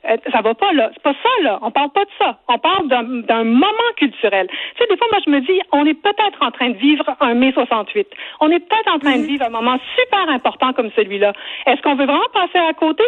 Euh, 0.09 0.17
ça 0.31 0.41
va 0.41 0.53
pas 0.55 0.73
là. 0.73 0.89
C'est 0.93 1.03
pas 1.03 1.13
ça 1.13 1.43
là. 1.43 1.59
On 1.61 1.71
parle 1.71 1.91
pas 1.91 2.03
de 2.05 2.09
ça. 2.17 2.37
On 2.47 2.57
parle 2.57 2.87
d'un 2.87 3.43
moment 3.43 3.91
culturel. 3.97 4.47
Tu 4.47 4.55
sais, 4.77 4.89
des 4.89 4.97
fois, 4.97 5.07
moi, 5.11 5.19
je 5.25 5.29
me 5.29 5.39
dis, 5.41 5.61
on 5.71 5.85
est 5.85 5.93
peut-être 5.93 6.41
en 6.41 6.51
train 6.51 6.69
de 6.69 6.77
vivre 6.77 7.05
un 7.19 7.33
mai 7.35 7.51
68. 7.53 8.07
On 8.39 8.49
est 8.49 8.59
peut-être 8.59 8.95
en 8.95 8.99
train 8.99 9.17
de 9.17 9.21
mhm. 9.21 9.27
vivre 9.27 9.45
un 9.45 9.49
moment 9.49 9.77
super 9.99 10.27
important 10.29 10.73
comme 10.73 10.89
celui-là. 10.95 11.33
Est-ce 11.67 11.81
qu'on 11.81 11.95
veut 11.95 12.05
vraiment 12.05 12.29
passer 12.33 12.57
à 12.57 12.73
côté? 12.73 13.03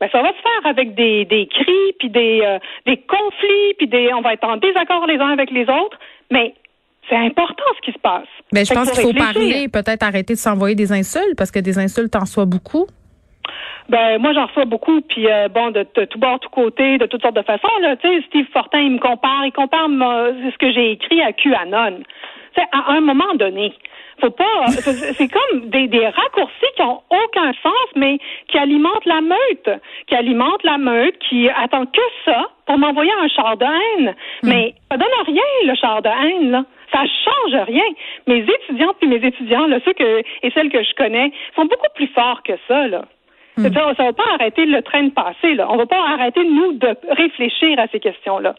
Ben, 0.00 0.08
ça 0.10 0.22
va 0.22 0.28
se 0.28 0.40
faire 0.40 0.70
avec 0.70 0.94
des, 0.94 1.24
des 1.24 1.46
cris, 1.46 1.92
puis 1.98 2.08
des, 2.08 2.40
euh, 2.42 2.58
des 2.86 2.96
conflits, 2.96 3.74
puis 3.76 3.88
des, 3.88 4.12
on 4.14 4.20
va 4.20 4.34
être 4.34 4.44
en 4.44 4.56
désaccord 4.56 5.06
les 5.06 5.18
uns 5.18 5.30
avec 5.30 5.50
les 5.50 5.64
autres. 5.64 5.98
Mais 6.30 6.54
c'est 7.08 7.16
important 7.16 7.64
ce 7.76 7.90
qui 7.90 7.92
se 7.92 7.98
passe. 7.98 8.28
Mais 8.52 8.60
ben, 8.60 8.66
je 8.66 8.74
pense 8.74 8.90
qu'il 8.90 9.02
faut 9.02 9.12
parler, 9.12 9.68
peut-être 9.68 10.02
arrêter 10.02 10.34
de 10.34 10.38
s'envoyer 10.38 10.74
des 10.74 10.92
insultes, 10.92 11.36
parce 11.36 11.50
que 11.50 11.58
des 11.58 11.78
insultes 11.78 12.16
en 12.16 12.26
soient 12.26 12.46
beaucoup. 12.46 12.86
Ben 13.88 14.18
moi 14.18 14.32
j'en 14.34 14.46
reçois 14.46 14.66
beaucoup, 14.66 15.00
puis 15.00 15.26
euh, 15.30 15.48
bon 15.48 15.70
de, 15.70 15.82
tout 15.82 16.18
bord, 16.18 16.38
tout 16.40 16.50
côté, 16.50 16.98
de 16.98 17.06
toutes 17.06 17.22
sortes 17.22 17.36
de 17.36 17.42
façons. 17.42 17.68
Là, 17.80 17.96
tu 17.96 18.08
sais, 18.08 18.22
Steve 18.26 18.46
Fortin, 18.52 18.80
il 18.80 18.92
me 18.92 18.98
compare, 18.98 19.46
il 19.46 19.52
compare 19.52 19.88
ce 19.88 20.58
que 20.58 20.70
j'ai 20.72 20.92
écrit 20.92 21.22
à 21.22 21.32
QAnon. 21.32 22.00
C'est 22.54 22.66
à 22.72 22.92
un 22.92 23.00
moment 23.00 23.34
donné. 23.34 23.72
Faut 24.20 24.30
pas. 24.30 24.66
C'est 24.68 25.28
comme 25.28 25.70
des, 25.70 25.86
des 25.86 26.06
raccourcis 26.06 26.72
qui 26.76 26.82
ont 26.82 27.00
aucun 27.08 27.52
sens, 27.62 27.88
mais 27.94 28.18
qui 28.48 28.58
alimentent 28.58 29.04
la 29.06 29.20
meute, 29.20 29.80
qui 30.06 30.14
alimentent 30.14 30.64
la 30.64 30.76
meute, 30.76 31.18
qui 31.20 31.48
attend 31.48 31.86
que 31.86 32.00
ça 32.24 32.50
pour 32.66 32.78
m'envoyer 32.78 33.12
un 33.12 33.28
char 33.28 33.56
de 33.56 33.64
haine. 33.64 34.14
Hmm. 34.42 34.48
Mais 34.48 34.74
ça 34.90 34.96
donne 34.96 35.08
rien 35.26 35.42
le 35.64 35.74
char 35.76 36.02
de 36.02 36.08
haine 36.08 36.50
là. 36.50 36.64
Ça 36.92 37.04
change 37.04 37.62
rien. 37.66 37.84
Mes 38.26 38.38
étudiantes 38.38 38.96
puis 38.98 39.08
mes 39.08 39.24
étudiants, 39.24 39.66
là, 39.66 39.78
ceux 39.84 39.92
que 39.92 40.22
et 40.42 40.50
celles 40.50 40.70
que 40.70 40.82
je 40.82 40.94
connais, 40.94 41.30
sont 41.54 41.66
beaucoup 41.66 41.92
plus 41.94 42.08
forts 42.08 42.42
que 42.42 42.54
ça 42.66 42.88
là. 42.88 43.04
Hmm. 43.58 43.62
Ça 43.62 43.70
ne 43.70 44.04
va 44.04 44.12
pas 44.12 44.34
arrêter 44.34 44.66
le 44.66 44.82
train 44.82 45.02
de 45.02 45.10
passer. 45.10 45.54
Là. 45.54 45.66
On 45.68 45.74
ne 45.74 45.78
va 45.78 45.86
pas 45.86 46.00
arrêter, 46.00 46.44
nous, 46.44 46.74
de 46.74 46.94
réfléchir 47.10 47.78
à 47.78 47.88
ces 47.88 47.98
questions-là. 47.98 48.54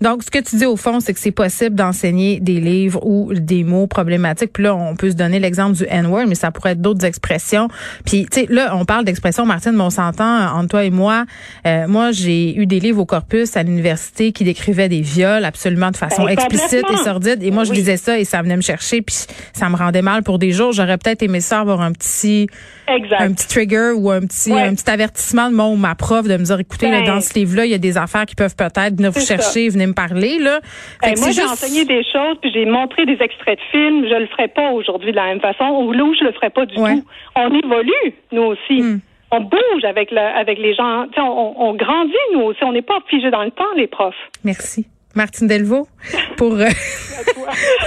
Donc, 0.00 0.22
ce 0.22 0.30
que 0.30 0.38
tu 0.38 0.56
dis 0.56 0.66
au 0.66 0.76
fond, 0.76 1.00
c'est 1.00 1.12
que 1.12 1.20
c'est 1.20 1.32
possible 1.32 1.74
d'enseigner 1.74 2.38
des 2.40 2.60
livres 2.60 3.04
ou 3.04 3.32
des 3.34 3.64
mots 3.64 3.86
problématiques. 3.86 4.52
Puis 4.52 4.62
là, 4.62 4.74
on 4.74 4.94
peut 4.94 5.10
se 5.10 5.16
donner 5.16 5.40
l'exemple 5.40 5.76
du 5.76 5.84
N-word, 5.88 6.26
mais 6.28 6.36
ça 6.36 6.50
pourrait 6.50 6.72
être 6.72 6.80
d'autres 6.80 7.04
expressions. 7.04 7.68
Puis, 8.04 8.26
tu 8.30 8.40
sais, 8.40 8.46
là, 8.48 8.76
on 8.76 8.84
parle 8.84 9.04
d'expressions, 9.04 9.44
Martine, 9.44 9.72
mais 9.72 9.82
on 9.82 9.90
s'entend 9.90 10.56
entre 10.56 10.68
toi 10.68 10.84
et 10.84 10.90
moi. 10.90 11.24
Euh, 11.66 11.88
moi, 11.88 12.12
j'ai 12.12 12.56
eu 12.56 12.66
des 12.66 12.78
livres 12.78 13.00
au 13.00 13.06
corpus 13.06 13.56
à 13.56 13.62
l'université 13.62 14.32
qui 14.32 14.44
décrivaient 14.44 14.88
des 14.88 15.00
viols 15.00 15.44
absolument 15.44 15.90
de 15.90 15.96
façon 15.96 16.24
ben, 16.24 16.30
explicite 16.30 16.84
et 16.92 16.96
sordide. 16.98 17.42
Et 17.42 17.50
moi, 17.50 17.64
je 17.64 17.72
lisais 17.72 17.96
ça 17.96 18.18
et 18.18 18.24
ça 18.24 18.40
venait 18.42 18.56
me 18.56 18.62
chercher, 18.62 19.02
puis 19.02 19.16
ça 19.52 19.68
me 19.68 19.76
rendait 19.76 20.02
mal 20.02 20.22
pour 20.22 20.38
des 20.38 20.52
jours. 20.52 20.72
J'aurais 20.72 20.98
peut-être 20.98 21.22
aimé 21.22 21.40
ça 21.40 21.60
avoir 21.60 21.80
un 21.80 21.92
petit, 21.92 22.46
un 22.86 23.32
petit 23.32 23.48
trigger 23.48 23.92
ou 23.96 24.10
un 24.10 24.20
petit, 24.20 24.52
un 24.52 24.74
petit 24.74 24.88
avertissement 24.88 25.50
de 25.50 25.56
mon 25.56 25.72
ou 25.72 25.76
ma 25.76 25.94
prof 25.96 26.26
de 26.26 26.36
me 26.36 26.44
dire, 26.44 26.60
écoutez, 26.60 26.88
là, 26.88 27.00
ben, 27.00 27.14
dans 27.14 27.20
ce 27.20 27.34
livre-là, 27.34 27.64
il 27.64 27.72
y 27.72 27.74
a 27.74 27.78
des 27.78 27.96
affaires 27.96 28.26
qui 28.26 28.36
peuvent 28.36 28.56
peut-être 28.56 28.96
venir 28.96 29.10
vous 29.10 29.20
chercher, 29.20 29.68
venez 29.68 29.87
me 29.88 29.94
parler 29.94 30.38
là. 30.38 30.60
Ben, 31.02 31.14
moi, 31.18 31.30
j'ai 31.30 31.42
enseigné 31.42 31.84
des 31.84 32.02
choses, 32.04 32.36
puis 32.40 32.50
j'ai 32.52 32.64
montré 32.64 33.06
des 33.06 33.18
extraits 33.20 33.58
de 33.58 33.64
films. 33.70 34.06
Je 34.08 34.14
le 34.14 34.26
ferai 34.26 34.48
pas 34.48 34.70
aujourd'hui 34.70 35.10
de 35.10 35.16
la 35.16 35.26
même 35.26 35.40
façon, 35.40 35.64
ou 35.64 35.92
là 35.92 36.04
où 36.04 36.14
je 36.14 36.24
le 36.24 36.32
ferai 36.32 36.50
pas 36.50 36.66
du 36.66 36.74
tout. 36.74 37.04
On 37.36 37.54
évolue, 37.54 38.14
nous 38.32 38.42
aussi. 38.42 38.82
Hmm. 38.82 39.00
On 39.30 39.40
bouge 39.40 39.84
avec, 39.84 40.10
le, 40.10 40.18
avec 40.18 40.58
les 40.58 40.74
gens. 40.74 41.06
On, 41.18 41.54
on 41.58 41.74
grandit, 41.74 42.14
nous 42.32 42.42
aussi. 42.42 42.64
On 42.64 42.72
n'est 42.72 42.82
pas 42.82 42.98
figé 43.08 43.30
dans 43.30 43.44
le 43.44 43.50
temps, 43.50 43.72
les 43.76 43.86
profs. 43.86 44.14
Merci. 44.44 44.86
Martine 45.14 45.48
Delvaux 45.48 45.88
pour, 46.36 46.54
euh, 46.54 46.66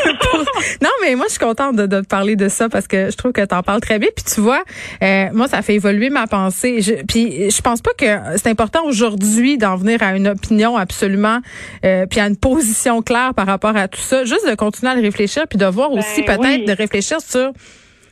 non 0.82 0.90
mais 1.02 1.16
moi 1.16 1.26
je 1.28 1.32
suis 1.32 1.40
contente 1.40 1.76
de, 1.76 1.86
de 1.86 2.02
parler 2.02 2.36
de 2.36 2.50
ça 2.50 2.70
parce 2.70 2.88
que 2.88 3.10
je 3.12 3.18
trouve 3.18 3.32
que 3.32 3.46
tu 3.46 3.56
en 3.56 3.64
parles 3.64 3.82
très 3.82 4.00
bien. 4.00 4.10
Puis 4.16 4.26
tu 4.26 4.42
vois 4.42 4.64
euh, 5.04 5.28
moi 5.34 5.48
ça 5.48 5.62
fait 5.62 5.76
évoluer 5.76 6.10
ma 6.10 6.28
pensée. 6.28 6.82
Je, 6.82 6.94
puis 7.06 7.50
je 7.50 7.62
pense 7.62 7.82
pas 7.82 7.92
que 7.98 8.38
c'est 8.38 8.48
important 8.48 8.84
aujourd'hui 8.86 9.58
d'en 9.58 9.76
venir 9.76 10.02
à 10.04 10.16
une 10.16 10.28
opinion 10.28 10.78
absolument 10.78 11.40
euh, 11.86 12.06
puis 12.06 12.20
à 12.20 12.28
une 12.28 12.38
position 12.38 13.02
claire 13.02 13.34
par 13.34 13.48
rapport 13.48 13.76
à 13.76 13.88
tout 13.88 14.02
ça. 14.02 14.26
Juste 14.26 14.48
de 14.48 14.56
continuer 14.56 14.92
à 14.92 14.96
le 14.96 15.02
réfléchir 15.02 15.48
puis 15.48 15.58
de 15.58 15.66
voir 15.66 15.92
aussi 15.92 16.24
ben 16.24 16.38
peut-être 16.38 16.66
de 16.66 16.74
réfléchir 16.74 17.20
sur 17.22 17.52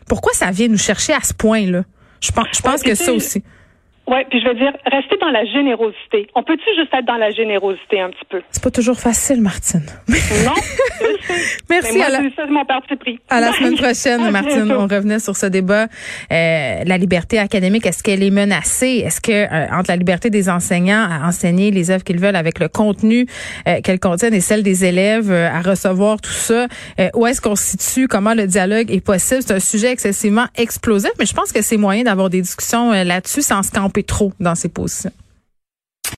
pourquoi 0.07 0.33
ça 0.33 0.51
vient 0.51 0.67
nous 0.67 0.77
chercher 0.77 1.13
à 1.13 1.21
ce 1.21 1.33
point 1.33 1.65
là 1.69 1.83
je 2.21 2.31
pense 2.31 2.47
je 2.53 2.61
pense 2.61 2.81
que 2.81 2.95
ça 2.95 3.13
aussi 3.13 3.43
Oui, 4.09 4.17
puis 4.29 4.41
je 4.41 4.47
veux 4.47 4.55
dire, 4.55 4.73
rester 4.91 5.17
dans 5.21 5.29
la 5.29 5.45
générosité. 5.45 6.27
On 6.33 6.41
peut-tu 6.41 6.65
juste 6.75 6.91
être 6.93 7.05
dans 7.05 7.17
la 7.17 7.29
générosité 7.29 8.01
un 8.01 8.09
petit 8.09 8.25
peu? 8.27 8.41
C'est 8.49 8.63
pas 8.63 8.71
toujours 8.71 8.99
facile, 8.99 9.39
Martine. 9.39 9.85
Non, 10.07 10.53
Merci. 11.69 11.97
moi, 11.97 12.05
à 12.07 12.09
la... 12.09 12.19
c'est 12.35 12.49
mon 12.49 12.65
parti 12.65 12.95
pris. 12.95 13.19
À 13.29 13.39
la 13.39 13.51
semaine 13.53 13.75
prochaine, 13.77 14.31
Martine. 14.31 14.71
On 14.71 14.87
revenait 14.87 15.19
sur 15.19 15.35
ce 15.35 15.45
débat. 15.45 15.83
Euh, 16.31 16.83
la 16.85 16.97
liberté 16.97 17.37
académique, 17.37 17.85
est-ce 17.85 18.01
qu'elle 18.01 18.23
est 18.23 18.31
menacée? 18.31 19.03
Est-ce 19.05 19.21
que 19.21 19.31
euh, 19.31 19.67
entre 19.71 19.91
la 19.91 19.95
liberté 19.95 20.31
des 20.31 20.49
enseignants 20.49 21.07
à 21.09 21.27
enseigner 21.27 21.69
les 21.69 21.91
œuvres 21.91 22.03
qu'ils 22.03 22.19
veulent 22.19 22.35
avec 22.35 22.59
le 22.59 22.67
contenu 22.67 23.27
euh, 23.67 23.81
qu'elles 23.81 23.99
contiennent 23.99 24.33
et 24.33 24.41
celle 24.41 24.63
des 24.63 24.85
élèves 24.85 25.31
euh, 25.31 25.49
à 25.49 25.61
recevoir 25.61 26.19
tout 26.19 26.31
ça, 26.31 26.65
euh, 26.99 27.09
où 27.13 27.27
est-ce 27.27 27.41
qu'on 27.41 27.55
se 27.55 27.77
situe? 27.77 28.07
Comment 28.07 28.33
le 28.33 28.47
dialogue 28.47 28.91
est 28.91 29.05
possible? 29.05 29.41
C'est 29.45 29.53
un 29.53 29.59
sujet 29.59 29.91
excessivement 29.91 30.45
explosif, 30.55 31.11
mais 31.19 31.25
je 31.25 31.33
pense 31.33 31.51
que 31.51 31.61
c'est 31.61 31.77
moyen 31.77 32.03
d'avoir 32.03 32.29
des 32.29 32.41
discussions 32.41 32.91
là-dessus 32.91 33.41
sans 33.41 33.61
se 33.61 33.71
camper 33.71 33.98
trop 34.03 34.33
dans 34.39 34.55
ses 34.55 34.69
positions. 34.69 35.11